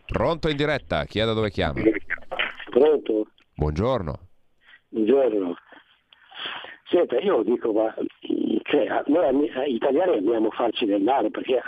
Pronto 0.06 0.48
in 0.48 0.56
diretta? 0.56 1.04
Chi 1.04 1.20
è 1.20 1.24
da 1.24 1.32
dove 1.32 1.50
chiama? 1.50 1.80
Pronto? 2.70 3.28
Buongiorno. 3.54 4.18
Buongiorno. 4.88 5.56
Senta, 6.92 7.18
io 7.20 7.42
dico, 7.42 7.72
ma 7.72 7.94
cioè, 8.64 9.02
noi 9.06 9.50
italiani 9.66 10.22
dobbiamo 10.22 10.50
farci 10.50 10.84
del 10.84 11.00
male 11.00 11.30
perché 11.30 11.58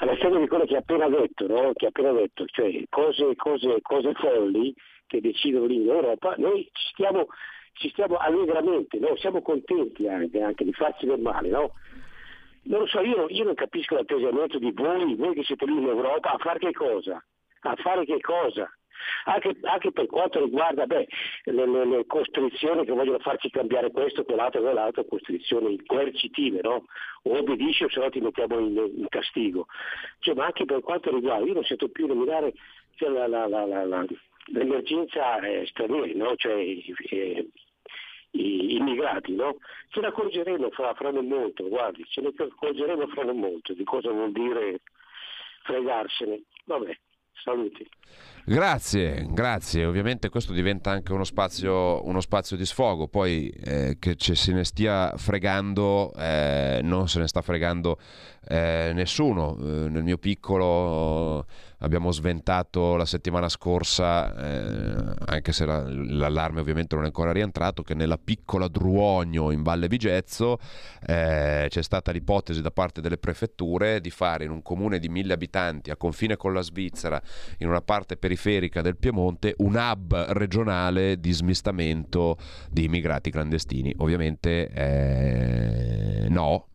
alla 0.00 0.14
serie 0.16 0.38
di 0.38 0.46
quello 0.46 0.66
che 0.66 0.76
ha 0.76 0.80
appena 0.80 1.08
detto, 1.08 1.46
no? 1.46 1.72
che 1.72 1.86
ha 1.86 1.88
appena 1.88 2.12
detto 2.12 2.44
cioè 2.44 2.70
cose, 2.90 3.34
cose, 3.36 3.80
cose 3.80 4.12
folli 4.12 4.74
che 5.06 5.22
decidono 5.22 5.64
lì 5.64 5.76
in 5.76 5.88
Europa, 5.88 6.34
noi 6.36 6.68
ci 6.72 6.88
stiamo, 6.92 7.28
ci 7.72 7.88
stiamo 7.88 8.16
allegramente, 8.16 8.98
no? 8.98 9.16
siamo 9.16 9.40
contenti 9.40 10.06
anche, 10.06 10.42
anche, 10.42 10.64
di 10.64 10.74
farci 10.74 11.06
del 11.06 11.20
male. 11.20 11.48
No? 11.48 11.72
Non 12.64 12.80
lo 12.80 12.86
so, 12.86 13.00
io, 13.00 13.28
io 13.30 13.44
non 13.44 13.54
capisco 13.54 13.94
l'atteggiamento 13.94 14.58
di 14.58 14.72
voi, 14.72 15.14
voi 15.14 15.32
che 15.32 15.42
siete 15.42 15.64
lì 15.64 15.72
in 15.72 15.88
Europa, 15.88 16.32
a 16.32 16.38
fare 16.38 16.58
che 16.58 16.72
cosa? 16.72 17.24
A 17.60 17.74
fare 17.76 18.04
che 18.04 18.20
cosa? 18.20 18.70
Anche, 19.24 19.56
anche, 19.62 19.92
per 19.92 20.06
quanto 20.06 20.42
riguarda 20.42 20.86
beh, 20.86 21.06
le, 21.44 21.66
le, 21.66 21.84
le, 21.86 22.06
costrizioni 22.06 22.84
che 22.84 22.92
vogliono 22.92 23.18
farci 23.18 23.50
cambiare 23.50 23.90
questo, 23.90 24.24
quell'altro, 24.24 24.60
quell'altro, 24.60 25.04
costrizioni 25.04 25.84
coercitive, 25.84 26.60
no? 26.62 26.86
O 27.24 27.38
obbedisci 27.38 27.84
o 27.84 27.90
se 27.90 28.00
no 28.00 28.08
ti 28.10 28.20
mettiamo 28.20 28.58
in, 28.58 28.76
in 28.76 29.06
castigo. 29.08 29.66
Cioè, 30.20 30.34
ma 30.34 30.46
anche 30.46 30.64
per 30.64 30.80
quanto 30.80 31.14
riguarda, 31.14 31.46
io 31.46 31.54
non 31.54 31.64
sento 31.64 31.88
più 31.88 32.06
nominare 32.06 32.54
cioè, 32.96 33.08
la, 33.10 33.26
la, 33.26 33.46
la, 33.46 34.06
l'emergenza 34.46 35.38
eh, 35.40 35.66
stranieri, 35.66 36.14
no? 36.14 36.34
cioè, 36.36 36.54
eh, 36.54 37.48
i 38.32 38.76
immigrati, 38.76 39.34
no? 39.34 39.56
Ce 39.88 40.00
ne 40.00 40.08
accorgeremo 40.08 40.70
fra, 40.70 40.94
fra 40.94 41.10
non 41.10 41.26
molto, 41.26 41.66
guardi, 41.68 42.04
ce 42.08 42.20
ne 42.20 42.32
accorgeremo 42.36 43.06
fra 43.08 43.24
non 43.24 43.38
molto 43.38 43.72
di 43.72 43.84
cosa 43.84 44.10
vuol 44.10 44.32
dire 44.32 44.80
fregarsene. 45.62 46.42
Vabbè, 46.64 46.98
saluti. 47.42 47.88
Grazie, 48.48 49.26
grazie. 49.28 49.84
Ovviamente 49.84 50.30
questo 50.30 50.54
diventa 50.54 50.90
anche 50.90 51.12
uno 51.12 51.24
spazio, 51.24 52.02
uno 52.06 52.22
spazio 52.22 52.56
di 52.56 52.64
sfogo. 52.64 53.06
Poi 53.06 53.50
eh, 53.50 53.96
che 53.98 54.16
ci 54.16 54.34
se 54.34 54.54
ne 54.54 54.64
stia 54.64 55.12
fregando, 55.18 56.14
eh, 56.14 56.80
non 56.82 57.08
se 57.08 57.18
ne 57.18 57.28
sta 57.28 57.42
fregando 57.42 57.98
eh, 58.48 58.92
nessuno. 58.94 59.54
Eh, 59.60 59.90
nel 59.90 60.02
mio 60.02 60.16
piccolo 60.16 61.44
abbiamo 61.80 62.10
sventato 62.10 62.96
la 62.96 63.04
settimana 63.04 63.50
scorsa, 63.50 64.34
eh, 64.34 65.14
anche 65.26 65.52
se 65.52 65.66
la, 65.66 65.84
l'allarme 65.86 66.60
ovviamente 66.60 66.94
non 66.94 67.04
è 67.04 67.08
ancora 67.08 67.32
rientrato, 67.32 67.82
che 67.82 67.94
nella 67.94 68.16
piccola 68.16 68.66
Druogno 68.66 69.50
in 69.50 69.62
Valle 69.62 69.88
Vigezzo 69.88 70.58
eh, 71.06 71.66
c'è 71.68 71.82
stata 71.82 72.12
l'ipotesi 72.12 72.62
da 72.62 72.70
parte 72.70 73.02
delle 73.02 73.18
prefetture 73.18 74.00
di 74.00 74.10
fare 74.10 74.44
in 74.44 74.50
un 74.50 74.62
comune 74.62 74.98
di 74.98 75.10
mille 75.10 75.34
abitanti 75.34 75.90
a 75.90 75.96
confine 75.96 76.36
con 76.36 76.54
la 76.54 76.62
Svizzera, 76.62 77.20
in 77.58 77.68
una 77.68 77.82
parte 77.82 78.16
periferica 78.16 78.36
del 78.82 78.96
Piemonte, 78.96 79.54
un 79.58 79.74
hub 79.74 80.14
regionale 80.30 81.18
di 81.18 81.32
smistamento 81.32 82.36
di 82.70 82.84
immigrati 82.84 83.30
clandestini. 83.30 83.92
Ovviamente 83.98 84.68
eh, 84.68 86.28
no, 86.28 86.66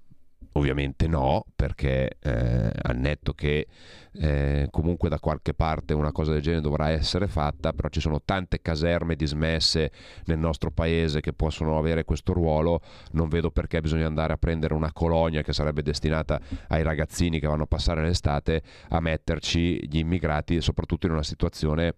Ovviamente 0.55 1.07
no, 1.07 1.45
perché 1.55 2.17
eh, 2.19 2.71
al 2.83 2.95
netto 2.97 3.33
che 3.33 3.67
eh, 4.11 4.67
comunque 4.69 5.09
da 5.09 5.17
qualche 5.17 5.55
parte 5.55 5.95
una 5.95 6.11
cosa 6.11 6.31
del 6.31 6.41
genere 6.43 6.61
dovrà 6.61 6.89
essere 6.89 7.27
fatta, 7.27 7.73
però 7.73 7.89
ci 7.89 7.99
sono 7.99 8.21
tante 8.23 8.61
caserme 8.61 9.15
dismesse 9.15 9.91
nel 10.25 10.37
nostro 10.37 10.69
paese 10.69 11.21
che 11.21 11.33
possono 11.33 11.79
avere 11.79 12.03
questo 12.03 12.33
ruolo, 12.33 12.81
non 13.13 13.29
vedo 13.29 13.49
perché 13.49 13.81
bisogna 13.81 14.05
andare 14.05 14.33
a 14.33 14.37
prendere 14.37 14.75
una 14.75 14.93
colonia 14.93 15.41
che 15.41 15.53
sarebbe 15.53 15.81
destinata 15.81 16.39
ai 16.67 16.83
ragazzini 16.83 17.39
che 17.39 17.47
vanno 17.47 17.63
a 17.63 17.67
passare 17.67 18.03
l'estate 18.03 18.61
a 18.89 18.99
metterci 18.99 19.87
gli 19.87 19.97
immigrati, 19.97 20.61
soprattutto 20.61 21.07
in 21.07 21.13
una 21.13 21.23
situazione 21.23 21.95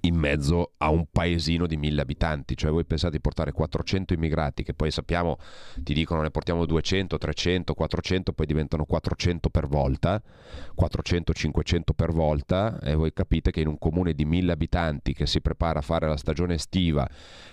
in 0.00 0.16
mezzo 0.16 0.72
a 0.78 0.90
un 0.90 1.06
paesino 1.10 1.66
di 1.66 1.76
mille 1.76 2.00
abitanti, 2.00 2.56
cioè 2.56 2.70
voi 2.70 2.84
pensate 2.84 3.12
di 3.12 3.20
portare 3.20 3.52
400 3.52 4.14
immigrati 4.14 4.62
che 4.62 4.74
poi 4.74 4.90
sappiamo, 4.90 5.38
ti 5.76 5.94
dicono 5.94 6.22
ne 6.22 6.30
portiamo 6.30 6.66
200, 6.66 7.18
300, 7.18 7.74
400, 7.74 8.32
poi 8.32 8.46
diventano 8.46 8.84
400 8.84 9.50
per 9.50 9.66
volta, 9.66 10.22
400, 10.74 11.32
500 11.32 11.92
per 11.92 12.12
volta 12.12 12.78
e 12.80 12.94
voi 12.94 13.12
capite 13.12 13.50
che 13.50 13.60
in 13.60 13.68
un 13.68 13.78
comune 13.78 14.14
di 14.14 14.24
mille 14.24 14.52
abitanti 14.52 15.12
che 15.12 15.26
si 15.26 15.40
prepara 15.40 15.78
a 15.78 15.82
fare 15.82 16.08
la 16.08 16.16
stagione 16.16 16.54
estiva 16.54 17.08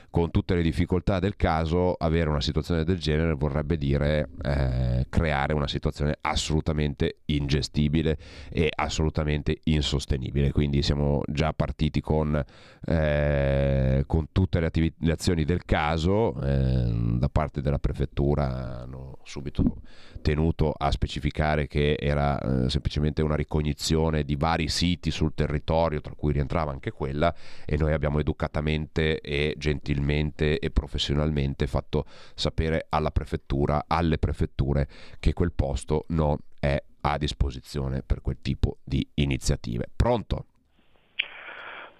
con 0.09 0.31
tutte 0.31 0.55
le 0.55 0.61
difficoltà 0.61 1.19
del 1.19 1.35
caso, 1.35 1.93
avere 1.93 2.29
una 2.29 2.41
situazione 2.41 2.83
del 2.83 2.97
genere 2.97 3.33
vorrebbe 3.33 3.77
dire 3.77 4.29
eh, 4.41 5.05
creare 5.07 5.53
una 5.53 5.67
situazione 5.67 6.17
assolutamente 6.21 7.19
ingestibile 7.25 8.17
e 8.49 8.71
assolutamente 8.73 9.59
insostenibile. 9.65 10.51
Quindi 10.51 10.81
siamo 10.81 11.21
già 11.27 11.53
partiti 11.53 12.01
con, 12.01 12.43
eh, 12.85 14.03
con 14.07 14.27
tutte 14.31 14.59
le, 14.59 14.65
attiv- 14.65 14.95
le, 14.97 15.11
azioni 15.11 15.45
del 15.45 15.63
caso, 15.65 16.39
eh, 16.41 16.91
da 17.17 17.29
parte 17.29 17.61
della 17.61 17.79
prefettura 17.79 18.81
hanno 18.81 19.19
subito 19.23 19.81
tenuto 20.21 20.73
a 20.75 20.91
specificare 20.91 21.67
che 21.67 21.95
era 21.99 22.39
eh, 22.39 22.69
semplicemente 22.69 23.21
una 23.21 23.35
ricognizione 23.35 24.23
di 24.23 24.35
vari 24.35 24.67
siti 24.67 25.11
sul 25.11 25.33
territorio, 25.33 26.01
tra 26.01 26.13
cui 26.15 26.33
rientrava 26.33 26.71
anche 26.71 26.91
quella, 26.91 27.33
e 27.65 27.77
noi 27.77 27.93
abbiamo 27.93 28.19
educatamente 28.19 29.21
e 29.21 29.53
gentilmente 29.57 29.98
e 30.07 30.71
professionalmente 30.71 31.67
fatto 31.67 32.05
sapere 32.35 32.85
alla 32.89 33.11
prefettura, 33.11 33.85
alle 33.87 34.17
prefetture, 34.17 34.87
che 35.19 35.33
quel 35.33 35.51
posto 35.51 36.05
non 36.09 36.37
è 36.59 36.81
a 37.01 37.17
disposizione 37.17 38.01
per 38.03 38.21
quel 38.21 38.37
tipo 38.41 38.77
di 38.83 39.05
iniziative. 39.15 39.87
Pronto? 39.95 40.45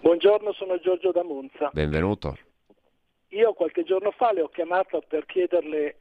Buongiorno, 0.00 0.52
sono 0.52 0.78
Giorgio 0.78 1.12
da 1.12 1.22
Monza. 1.22 1.70
Benvenuto. 1.72 2.36
Io 3.28 3.52
qualche 3.52 3.84
giorno 3.84 4.10
fa 4.10 4.32
le 4.32 4.42
ho 4.42 4.48
chiamato 4.48 5.02
per 5.06 5.26
chiederle 5.26 5.96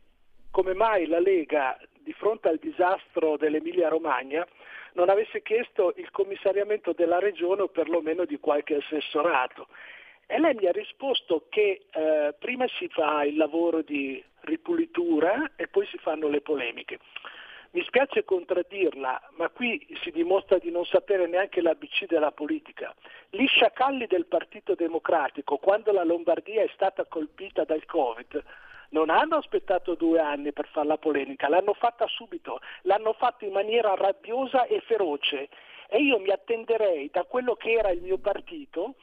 come 0.52 0.74
mai 0.74 1.06
la 1.06 1.20
Lega 1.20 1.78
di 2.02 2.14
fronte 2.14 2.48
al 2.48 2.58
disastro 2.58 3.38
dell'Emilia 3.38 3.90
Romagna 3.90 4.48
non 4.94 5.10
avesse 5.10 5.42
chiesto 5.42 5.94
il 5.98 6.10
commissariamento 6.12 6.94
della 6.94 7.20
regione 7.20 7.62
o 7.64 7.68
perlomeno 7.68 8.26
di 8.26 8.40
qualche 8.40 8.76
assessorato. 8.76 9.68
E 10.32 10.40
lei 10.40 10.54
mi 10.54 10.68
ha 10.68 10.72
risposto 10.72 11.48
che 11.50 11.88
eh, 11.90 12.36
prima 12.38 12.68
si 12.78 12.88
fa 12.88 13.24
il 13.24 13.36
lavoro 13.36 13.82
di 13.82 14.24
ripulitura 14.42 15.54
e 15.56 15.68
poi 15.68 15.88
si 15.88 15.98
fanno 15.98 16.28
le 16.28 16.42
polemiche. 16.42 17.00
Mi 17.72 17.84
spiace 17.84 18.24
contraddirla, 18.26 19.32
ma 19.38 19.50
qui 19.50 19.84
si 20.04 20.12
dimostra 20.12 20.60
di 20.60 20.70
non 20.70 20.86
sapere 20.86 21.26
neanche 21.26 21.62
l'ABC 21.62 22.06
della 22.06 22.32
politica. 22.32 22.94
Gli 23.32 23.48
sciacalli 23.48 24.06
del 24.06 24.28
Partito 24.28 24.76
Democratico, 24.76 25.58
quando 25.58 25.92
la 25.92 26.04
Lombardia 26.04 26.62
è 26.62 26.70
stata 26.76 27.06
colpita 27.06 27.64
dal 27.64 27.86
Covid, 27.86 28.44
non 28.90 29.10
hanno 29.10 29.38
aspettato 29.38 29.96
due 29.96 30.20
anni 30.20 30.54
per 30.54 30.68
fare 30.68 30.88
la 30.88 30.98
polemica, 30.98 31.50
l'hanno 31.50 31.74
fatta 31.74 32.06
subito, 32.06 32.60
l'hanno 32.84 33.14
fatta 33.14 33.46
in 33.46 33.52
maniera 33.52 33.96
rabbiosa 33.96 34.66
e 34.66 34.80
feroce 34.82 35.50
e 35.88 36.04
io 36.04 36.20
mi 36.20 36.30
attenderei 36.30 37.10
da 37.12 37.24
quello 37.24 37.56
che 37.56 37.72
era 37.72 37.90
il 37.90 38.02
mio 38.02 38.20
partito 38.20 38.94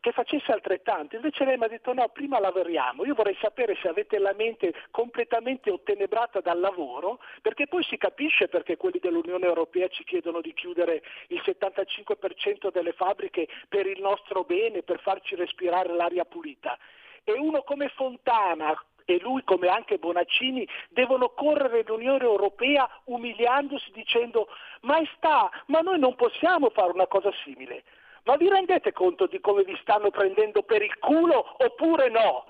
che 0.00 0.12
facesse 0.12 0.50
altrettanto. 0.50 1.16
Invece 1.16 1.44
lei 1.44 1.56
mi 1.56 1.64
ha 1.64 1.68
detto 1.68 1.92
no, 1.92 2.08
prima 2.08 2.40
lavoriamo. 2.40 3.04
Io 3.04 3.14
vorrei 3.14 3.36
sapere 3.40 3.76
se 3.80 3.88
avete 3.88 4.18
la 4.18 4.32
mente 4.32 4.72
completamente 4.90 5.70
ottenebrata 5.70 6.40
dal 6.40 6.58
lavoro, 6.58 7.20
perché 7.42 7.66
poi 7.66 7.84
si 7.84 7.96
capisce 7.96 8.48
perché 8.48 8.76
quelli 8.76 8.98
dell'Unione 8.98 9.46
Europea 9.46 9.88
ci 9.88 10.04
chiedono 10.04 10.40
di 10.40 10.54
chiudere 10.54 11.02
il 11.28 11.42
75% 11.44 12.72
delle 12.72 12.92
fabbriche 12.92 13.46
per 13.68 13.86
il 13.86 14.00
nostro 14.00 14.42
bene, 14.44 14.82
per 14.82 15.00
farci 15.00 15.34
respirare 15.34 15.92
l'aria 15.92 16.24
pulita. 16.24 16.78
E 17.22 17.32
uno 17.32 17.62
come 17.62 17.88
Fontana, 17.88 18.74
e 19.04 19.18
lui 19.20 19.42
come 19.44 19.68
anche 19.68 19.98
Bonaccini 19.98 20.66
devono 20.88 21.30
correre 21.30 21.82
l'Unione 21.84 22.22
Europea 22.22 22.88
umiliandosi 23.04 23.90
dicendo 23.92 24.48
maestà, 24.82 25.50
ma 25.66 25.80
noi 25.80 25.98
non 25.98 26.14
possiamo 26.14 26.70
fare 26.70 26.92
una 26.92 27.08
cosa 27.08 27.32
simile. 27.44 27.82
Ma 28.24 28.36
vi 28.36 28.48
rendete 28.48 28.92
conto 28.92 29.26
di 29.26 29.40
come 29.40 29.64
vi 29.64 29.76
stanno 29.80 30.10
prendendo 30.10 30.62
per 30.62 30.82
il 30.82 30.96
culo 30.98 31.56
oppure 31.58 32.10
no? 32.10 32.44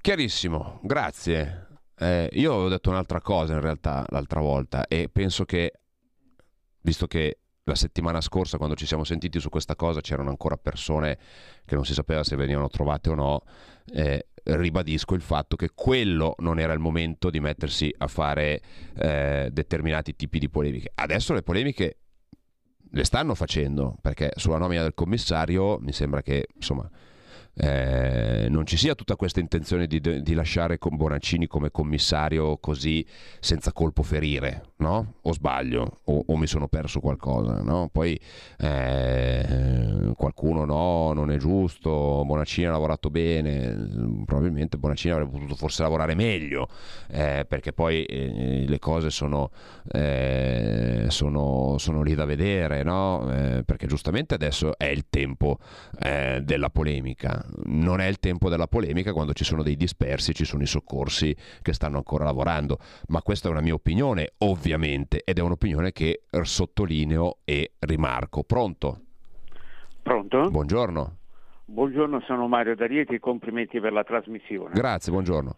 Chiarissimo, 0.00 0.80
grazie. 0.82 1.68
Eh, 1.96 2.28
io 2.32 2.52
ho 2.52 2.68
detto 2.68 2.90
un'altra 2.90 3.20
cosa 3.20 3.54
in 3.54 3.60
realtà 3.60 4.04
l'altra 4.08 4.40
volta 4.40 4.86
e 4.86 5.08
penso 5.08 5.44
che, 5.44 5.72
visto 6.80 7.06
che 7.06 7.38
la 7.64 7.74
settimana 7.74 8.20
scorsa 8.20 8.58
quando 8.58 8.74
ci 8.74 8.86
siamo 8.86 9.04
sentiti 9.04 9.40
su 9.40 9.48
questa 9.48 9.74
cosa 9.74 10.00
c'erano 10.00 10.28
ancora 10.28 10.56
persone 10.56 11.18
che 11.64 11.74
non 11.74 11.84
si 11.84 11.94
sapeva 11.94 12.22
se 12.22 12.36
venivano 12.36 12.68
trovate 12.68 13.10
o 13.10 13.14
no, 13.14 13.42
eh, 13.92 14.26
ribadisco 14.42 15.14
il 15.14 15.22
fatto 15.22 15.56
che 15.56 15.70
quello 15.74 16.34
non 16.38 16.58
era 16.58 16.72
il 16.72 16.78
momento 16.78 17.30
di 17.30 17.40
mettersi 17.40 17.94
a 17.96 18.06
fare 18.06 18.60
eh, 18.98 19.48
determinati 19.50 20.14
tipi 20.14 20.38
di 20.38 20.50
polemiche. 20.50 20.90
Adesso 20.94 21.32
le 21.32 21.42
polemiche 21.42 21.98
le 22.94 23.04
stanno 23.04 23.34
facendo, 23.34 23.96
perché 24.00 24.30
sulla 24.36 24.56
nomina 24.56 24.82
del 24.82 24.94
commissario 24.94 25.78
mi 25.80 25.92
sembra 25.92 26.22
che 26.22 26.46
insomma 26.54 26.88
eh, 27.56 28.48
non 28.50 28.66
ci 28.66 28.76
sia 28.76 28.94
tutta 28.94 29.14
questa 29.16 29.38
intenzione 29.38 29.86
di, 29.86 30.00
di, 30.00 30.34
lasciare 30.34 30.78
con 30.78 30.96
Bonaccini 30.96 31.46
come 31.46 31.70
commissario 31.70 32.56
così 32.58 33.06
senza 33.38 33.72
colpo 33.72 34.02
ferire, 34.02 34.70
no? 34.78 35.14
O 35.22 35.32
sbaglio, 35.32 36.00
o, 36.04 36.24
o 36.26 36.36
mi 36.36 36.48
sono 36.48 36.66
perso 36.66 36.98
qualcosa, 36.98 37.62
no? 37.62 37.88
Poi 37.92 38.18
eh, 38.58 40.12
qualcuno 40.16 40.64
no, 40.64 41.12
non 41.12 41.30
è 41.30 41.36
giusto, 41.36 42.24
Bonaccini 42.24 42.66
ha 42.66 42.72
lavorato 42.72 43.08
bene, 43.08 44.22
probabilmente 44.24 44.76
Bonaccini 44.76 45.12
avrebbe 45.12 45.30
potuto 45.30 45.54
forse 45.54 45.82
lavorare 45.82 46.14
meglio, 46.14 46.68
eh, 47.08 47.44
perché 47.46 47.72
poi 47.72 48.04
eh, 48.04 48.64
le 48.66 48.78
cose 48.80 49.10
sono, 49.10 49.50
eh, 49.92 51.06
sono, 51.08 51.76
sono, 51.78 52.02
lì 52.02 52.14
da 52.14 52.24
vedere, 52.24 52.82
no? 52.82 53.30
Eh, 53.30 53.62
perché 53.64 53.86
giustamente 53.86 54.34
adesso 54.34 54.76
è 54.76 54.86
il 54.86 55.06
tempo 55.08 55.58
della 55.94 56.70
polemica 56.70 57.43
non 57.64 58.00
è 58.00 58.06
il 58.06 58.18
tempo 58.18 58.48
della 58.48 58.66
polemica 58.66 59.12
quando 59.12 59.32
ci 59.32 59.44
sono 59.44 59.62
dei 59.62 59.76
dispersi, 59.76 60.34
ci 60.34 60.44
sono 60.44 60.62
i 60.62 60.66
soccorsi 60.66 61.34
che 61.62 61.72
stanno 61.72 61.96
ancora 61.96 62.24
lavorando, 62.24 62.78
ma 63.08 63.22
questa 63.22 63.48
è 63.48 63.50
una 63.50 63.60
mia 63.60 63.74
opinione 63.74 64.32
ovviamente 64.38 65.22
ed 65.24 65.38
è 65.38 65.42
un'opinione 65.42 65.92
che 65.92 66.22
sottolineo 66.42 67.38
e 67.44 67.72
rimarco. 67.80 68.42
Pronto? 68.42 69.00
Pronto? 70.02 70.50
Buongiorno. 70.50 71.16
Buongiorno, 71.66 72.20
sono 72.20 72.46
Mario 72.46 72.76
D'Arieti, 72.76 73.18
complimenti 73.18 73.80
per 73.80 73.92
la 73.92 74.04
trasmissione. 74.04 74.74
Grazie, 74.74 75.10
buongiorno. 75.10 75.56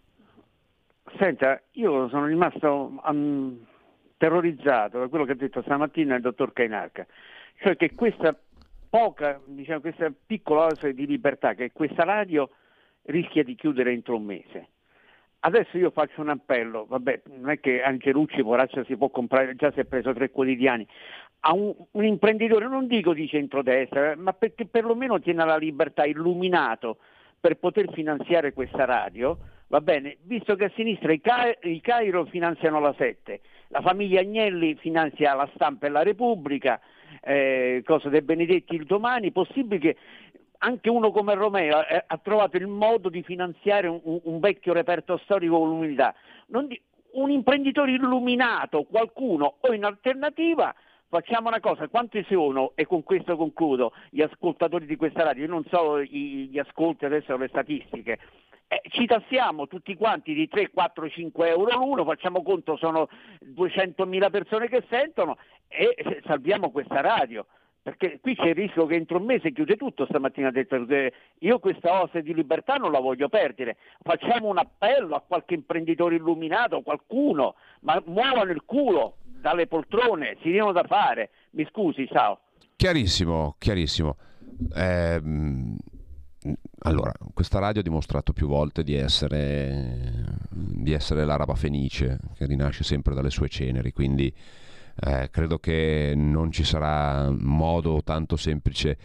Senta, 1.17 1.61
io 1.71 2.07
sono 2.09 2.25
rimasto 2.25 2.93
um, 3.05 3.57
terrorizzato 4.17 4.99
da 4.99 5.07
quello 5.07 5.25
che 5.25 5.33
ha 5.33 5.35
detto 5.35 5.61
stamattina 5.61 6.15
il 6.15 6.21
dottor 6.21 6.53
Cainarca, 6.53 7.05
cioè 7.59 7.75
che 7.75 7.93
questa 7.93 8.37
poca, 8.89 9.39
diciamo, 9.45 9.81
questa 9.81 10.11
piccola 10.25 10.65
oasi 10.65 10.93
di 10.93 11.05
libertà 11.05 11.53
che 11.53 11.71
questa 11.71 12.03
radio 12.03 12.49
rischia 13.03 13.43
di 13.43 13.55
chiudere 13.55 13.91
entro 13.91 14.15
un 14.15 14.25
mese. 14.25 14.69
Adesso 15.39 15.77
io 15.77 15.91
faccio 15.91 16.21
un 16.21 16.29
appello, 16.29 16.85
vabbè, 16.85 17.21
non 17.35 17.51
è 17.51 17.59
che 17.59 17.81
Angelucci, 17.81 18.41
poraccia, 18.43 18.83
si 18.85 18.97
può 18.97 19.09
comprare, 19.09 19.55
già 19.55 19.71
si 19.71 19.79
è 19.79 19.85
preso 19.85 20.11
tre 20.13 20.31
quotidiani, 20.31 20.85
a 21.41 21.53
un, 21.53 21.73
un 21.91 22.03
imprenditore, 22.03 22.67
non 22.67 22.87
dico 22.87 23.13
di 23.13 23.27
centrodestra, 23.27 24.15
ma 24.17 24.33
perché 24.33 24.65
perlomeno 24.65 25.19
tiene 25.19 25.45
la 25.45 25.57
libertà 25.57 26.05
illuminato 26.05 26.97
per 27.39 27.57
poter 27.57 27.91
finanziare 27.93 28.51
questa 28.51 28.85
radio, 28.85 29.37
va 29.67 29.79
bene, 29.79 30.17
visto 30.23 30.55
che 30.55 30.65
a 30.65 30.71
sinistra 30.75 31.13
i, 31.13 31.21
Ca- 31.21 31.55
i 31.61 31.79
Cairo 31.81 32.25
finanziano 32.25 32.79
la 32.79 32.93
7, 32.97 33.41
la 33.69 33.81
famiglia 33.81 34.21
Agnelli 34.21 34.75
finanzia 34.75 35.35
la 35.35 35.49
stampa 35.53 35.85
e 35.85 35.89
la 35.89 36.03
Repubblica, 36.03 36.79
eh, 37.21 37.81
cosa 37.85 38.09
De 38.09 38.21
Benedetti 38.21 38.75
il 38.75 38.85
domani, 38.85 39.31
possibile 39.31 39.79
che 39.79 39.97
anche 40.59 40.89
uno 40.89 41.11
come 41.11 41.35
Romeo 41.35 41.85
eh, 41.85 42.03
ha 42.05 42.17
trovato 42.17 42.57
il 42.57 42.67
modo 42.67 43.09
di 43.09 43.23
finanziare 43.23 43.87
un, 43.87 44.19
un 44.23 44.39
vecchio 44.39 44.73
reperto 44.73 45.17
storico 45.23 45.59
con 45.59 45.69
l'unità. 45.69 46.15
Di, 46.47 46.81
un 47.13 47.29
imprenditore 47.29 47.91
illuminato, 47.91 48.83
qualcuno, 48.83 49.57
o 49.59 49.73
in 49.73 49.83
alternativa 49.83 50.73
facciamo 51.09 51.47
una 51.47 51.59
cosa, 51.59 51.87
quanti 51.87 52.25
sono, 52.29 52.73
e 52.75 52.85
con 52.85 53.03
questo 53.03 53.37
concludo, 53.37 53.93
gli 54.09 54.21
ascoltatori 54.21 54.85
di 54.85 54.97
questa 54.97 55.23
radio, 55.23 55.43
io 55.43 55.49
non 55.49 55.63
so 55.69 56.01
gli 56.01 56.57
ascolti 56.59 57.05
adesso 57.05 57.35
le 57.37 57.47
statistiche, 57.47 58.19
eh, 58.67 58.81
ci 58.89 59.05
tassiamo 59.05 59.67
tutti 59.67 59.95
quanti 59.95 60.33
di 60.33 60.47
3, 60.47 60.71
4, 60.71 61.09
5 61.09 61.47
euro 61.49 61.77
l'uno, 61.77 62.03
facciamo 62.03 62.43
conto 62.43 62.75
sono 62.75 63.07
200.000 63.55 64.29
persone 64.29 64.67
che 64.67 64.83
sentono 64.89 65.37
e 65.67 66.21
salviamo 66.25 66.71
questa 66.71 67.01
radio. 67.01 67.45
Perché 67.81 68.19
qui 68.19 68.35
c'è 68.35 68.47
il 68.49 68.55
rischio 68.55 68.85
che 68.85 68.95
entro 68.95 69.17
un 69.17 69.23
mese 69.23 69.53
chiude 69.53 69.77
tutto, 69.77 70.05
stamattina 70.05 70.49
ha 70.49 70.51
detto 70.51 70.83
che 70.85 71.13
io 71.37 71.59
questa 71.59 72.01
ose 72.01 72.21
di 72.21 72.33
libertà 72.33 72.75
non 72.75 72.91
la 72.91 72.99
voglio 72.99 73.29
perdere. 73.29 73.77
Facciamo 74.03 74.49
un 74.49 74.57
appello 74.57 75.15
a 75.15 75.23
qualche 75.25 75.53
imprenditore 75.53 76.15
illuminato, 76.15 76.81
qualcuno, 76.81 77.55
ma 77.81 78.01
muovano 78.07 78.51
il 78.51 78.63
culo 78.65 79.15
dalle 79.23 79.67
poltrone, 79.67 80.35
si 80.41 80.51
diano 80.51 80.73
da 80.73 80.83
fare. 80.83 81.29
Mi 81.51 81.65
scusi, 81.69 82.05
ciao. 82.07 82.41
Chiarissimo, 82.75 83.55
chiarissimo. 83.57 84.17
Eh, 84.75 85.21
allora, 86.79 87.11
questa 87.33 87.59
radio 87.59 87.81
ha 87.81 87.83
dimostrato 87.83 88.33
più 88.33 88.47
volte 88.47 88.83
di 88.83 88.93
essere, 88.93 90.39
di 90.49 90.93
essere 90.93 91.25
l'araba 91.25 91.55
fenice 91.55 92.19
che 92.35 92.45
rinasce 92.45 92.83
sempre 92.83 93.15
dalle 93.15 93.31
sue 93.31 93.49
ceneri, 93.49 93.91
quindi 93.91 94.33
eh, 94.99 95.29
credo 95.29 95.59
che 95.59 96.13
non 96.15 96.51
ci 96.51 96.63
sarà 96.63 97.29
modo 97.31 98.01
tanto 98.03 98.35
semplice 98.35 98.97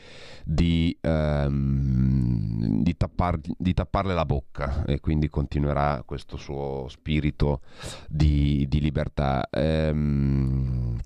di, 0.45 0.97
ehm, 1.01 2.83
di, 2.83 2.97
tappar, 2.97 3.39
di, 3.39 3.75
tapparle 3.75 4.15
la 4.15 4.25
bocca 4.25 4.85
e 4.85 5.01
quindi 5.01 5.29
continuerà 5.29 6.03
questo 6.07 6.37
suo 6.37 6.87
spirito 6.89 7.61
di, 8.09 8.67
di 8.69 8.81
libertà. 8.81 9.49
Ehm, 9.51 10.99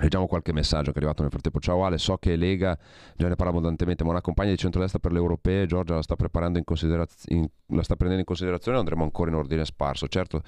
Leggiamo 0.00 0.26
qualche 0.26 0.52
messaggio 0.52 0.92
che 0.92 0.94
è 0.94 0.96
arrivato 0.96 1.20
nel 1.22 1.30
frattempo. 1.30 1.60
Ciao 1.60 1.84
Ale, 1.84 1.98
so 1.98 2.16
che 2.16 2.34
Lega 2.34 2.76
già 3.16 3.28
ne 3.28 3.36
parla 3.36 3.52
abbondantemente, 3.52 4.02
ma 4.02 4.10
una 4.10 4.22
compagna 4.22 4.50
di 4.50 4.56
centrodestra 4.56 4.98
per 4.98 5.12
le 5.12 5.18
europee, 5.18 5.66
Giorgia 5.66 5.94
la 5.94 6.02
sta, 6.02 6.16
consideraz- 6.64 7.24
in, 7.28 7.46
la 7.66 7.82
sta 7.82 7.96
prendendo 7.96 8.20
in 8.20 8.24
considerazione 8.24 8.78
andremo 8.78 9.02
ancora 9.02 9.30
in 9.30 9.36
ordine 9.36 9.64
sparso? 9.66 10.08
Certo, 10.08 10.42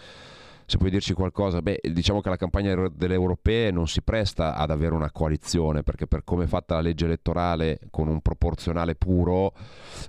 se 0.65 0.79
puoi 0.79 0.91
dirci 0.91 1.13
qualcosa, 1.13 1.61
beh, 1.61 1.81
diciamo 1.93 2.23
che 2.23 2.31
la 2.31 2.37
campagna 2.37 2.89
delle 2.89 3.13
europee 3.13 3.71
non 3.71 3.89
si 3.89 4.01
presta 4.01 4.55
ad 4.55 4.71
avere 4.71 4.95
una 4.95 5.11
coalizione, 5.11 5.83
perché 5.83 6.07
per 6.07 6.25
come 6.25 6.45
è 6.45 6.47
fatta 6.47 6.77
la 6.77 6.81
legge 6.81 7.05
elettorale 7.05 7.79
con 7.91 8.09
un 8.09 8.23
proporzionale 8.23 8.95
puro 8.95 9.53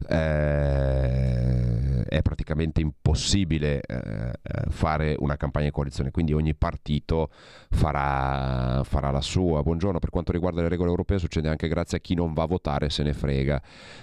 eh, 0.07 0.82
praticamente 2.43 2.81
impossibile 2.81 3.81
eh, 3.81 4.31
fare 4.69 5.15
una 5.17 5.37
campagna 5.37 5.65
di 5.65 5.71
coalizione, 5.71 6.11
quindi 6.11 6.33
ogni 6.33 6.53
partito 6.53 7.29
farà, 7.69 8.83
farà, 8.83 9.11
la 9.11 9.21
sua. 9.21 9.63
Buongiorno, 9.63 9.99
per 9.99 10.09
quanto 10.09 10.33
riguarda 10.33 10.61
le 10.61 10.67
regole 10.67 10.89
europee 10.89 11.19
succede 11.19 11.47
anche 11.47 11.69
grazie 11.69 11.97
a 11.97 12.01
chi 12.01 12.13
non 12.13 12.33
va 12.33 12.43
a 12.43 12.45
votare 12.45 12.89
se 12.89 13.03
ne 13.03 13.13
frega, 13.13 13.61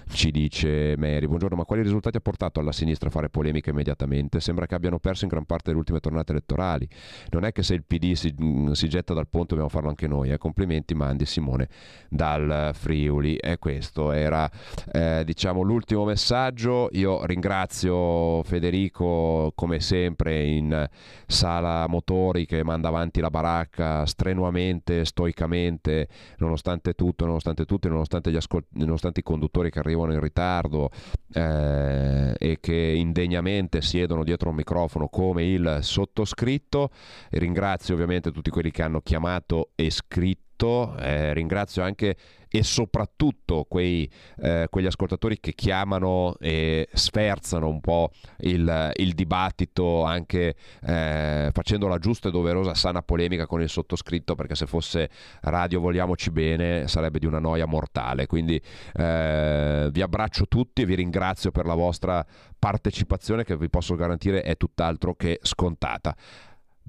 ci 0.09 0.31
dice 0.31 0.94
Mary. 0.96 1.26
Buongiorno, 1.26 1.57
ma 1.57 1.64
quali 1.64 1.83
risultati 1.83 2.16
ha 2.16 2.20
portato 2.20 2.61
alla 2.61 2.72
sinistra 2.72 3.09
a 3.09 3.12
fare 3.12 3.29
polemica 3.29 3.70
immediatamente? 3.70 4.40
Sembra 4.40 4.66
che 4.66 4.74
abbiano 4.74 4.98
perso 4.98 5.24
in 5.24 5.31
gran 5.31 5.44
parte 5.44 5.64
delle 5.66 5.79
ultime 5.79 6.00
tornate 6.00 6.33
elettorali. 6.33 6.88
Non 7.31 7.44
è 7.44 7.53
che 7.53 7.62
se 7.62 7.74
il 7.74 7.85
PD 7.85 8.12
si, 8.14 8.35
mm, 8.42 8.72
si 8.72 8.88
getta 8.88 9.12
dal 9.12 9.29
ponte 9.29 9.48
dobbiamo 9.50 9.68
farlo 9.68 9.90
anche 9.90 10.07
noi. 10.07 10.31
Eh? 10.31 10.38
Complimenti, 10.38 10.94
mandi 10.94 11.26
Simone 11.26 11.68
dal 12.09 12.70
Friuli. 12.72 13.37
E 13.37 13.59
questo 13.59 14.12
era 14.12 14.50
eh, 14.92 15.22
diciamo 15.26 15.61
l'ultimo 15.61 16.05
messaggio. 16.05 16.88
Io 16.92 17.24
ringrazio 17.26 18.30
Federico 18.45 19.53
come 19.55 19.81
sempre 19.81 20.45
in 20.45 20.88
sala 21.27 21.87
motori 21.88 22.47
che 22.47 22.62
manda 22.64 22.88
avanti 22.88 23.21
la 23.21 23.31
baracca 23.31 24.07
strenuamente, 24.07 25.05
stoicamente, 25.05 26.09
nonostante 26.38 26.95
tutto, 26.95 27.27
nonostante 27.27 27.64
tutto, 27.64 27.88
nonostante, 27.88 28.35
ascol- 28.37 28.66
nonostante 28.75 29.21
i 29.21 29.23
conduttori 29.23 29.71
che 29.71 29.79
arrivano 29.79 30.12
in 30.12 30.21
ritardo 30.21 30.90
eh, 31.33 32.35
e 32.38 32.59
che 32.61 32.95
indegnamente 32.97 33.83
siedono 33.83 34.25
dietro 34.25 34.51
un 34.51 34.57
microfono 34.57 35.09
come 35.09 35.45
il 35.45 35.79
sottoscritto. 35.83 36.90
Ringrazio 37.31 37.95
ovviamente 37.95 38.31
tutti 38.31 38.51
quelli 38.51 38.71
che 38.71 38.83
hanno 38.83 39.01
chiamato 39.01 39.71
e 39.75 39.90
scritto 39.90 40.50
molto, 40.61 40.96
eh, 40.99 41.33
ringrazio 41.33 41.83
anche 41.83 42.16
e 42.53 42.64
soprattutto 42.64 43.64
quei, 43.68 44.11
eh, 44.38 44.66
quegli 44.68 44.87
ascoltatori 44.87 45.38
che 45.38 45.53
chiamano 45.55 46.35
e 46.40 46.88
sferzano 46.92 47.68
un 47.68 47.79
po' 47.81 48.11
il, 48.38 48.90
il 48.96 49.12
dibattito 49.12 50.03
anche 50.03 50.57
eh, 50.83 51.51
facendo 51.53 51.87
la 51.87 51.99
giusta 51.99 52.29
e 52.29 52.33
doverosa 52.33 52.75
sana 52.75 53.03
polemica 53.03 53.46
con 53.46 53.62
il 53.62 53.68
sottoscritto 53.68 54.35
perché 54.35 54.57
se 54.57 54.66
fosse 54.66 55.09
radio 55.42 55.79
vogliamoci 55.79 56.33
bene 56.33 56.88
sarebbe 56.88 57.20
di 57.20 57.27
una 57.27 57.38
noia 57.38 57.66
mortale. 57.66 58.27
Quindi 58.27 58.61
eh, 58.94 59.88
vi 59.92 60.03
abbraccio 60.03 60.49
tutti 60.49 60.83
e 60.83 60.87
vi 60.87 60.96
ringrazio 60.96 61.53
per 61.53 61.66
la 61.66 61.75
vostra 61.75 62.27
partecipazione 62.59 63.44
che 63.44 63.57
vi 63.57 63.70
posso 63.70 63.94
garantire 63.94 64.42
è 64.42 64.57
tutt'altro 64.57 65.14
che 65.14 65.38
scontata 65.40 66.16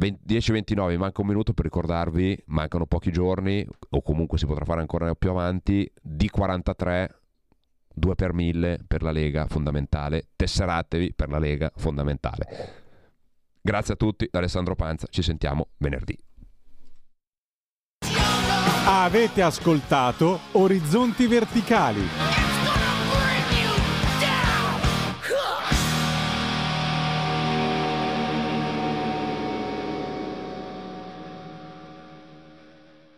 10-29, 0.09 0.97
manca 0.97 1.21
un 1.21 1.27
minuto 1.27 1.53
per 1.53 1.65
ricordarvi, 1.65 2.37
mancano 2.47 2.85
pochi 2.85 3.11
giorni, 3.11 3.65
o 3.89 4.01
comunque 4.01 4.37
si 4.37 4.45
potrà 4.45 4.65
fare 4.65 4.81
ancora 4.81 5.13
più 5.15 5.29
avanti, 5.29 5.89
D43, 6.05 7.07
2 7.93 8.15
per 8.15 8.33
1000 8.33 8.79
per 8.87 9.03
la 9.03 9.11
Lega 9.11 9.45
fondamentale, 9.47 10.29
tesseratevi 10.35 11.13
per 11.13 11.29
la 11.29 11.39
Lega 11.39 11.71
fondamentale. 11.75 12.79
Grazie 13.61 13.93
a 13.93 13.97
tutti, 13.97 14.27
da 14.31 14.39
Alessandro 14.39 14.75
Panza, 14.75 15.07
ci 15.09 15.21
sentiamo 15.21 15.67
venerdì. 15.77 16.17
Avete 18.85 19.41
ascoltato 19.41 20.39
Orizzonti 20.53 21.27
Verticali. 21.27 22.30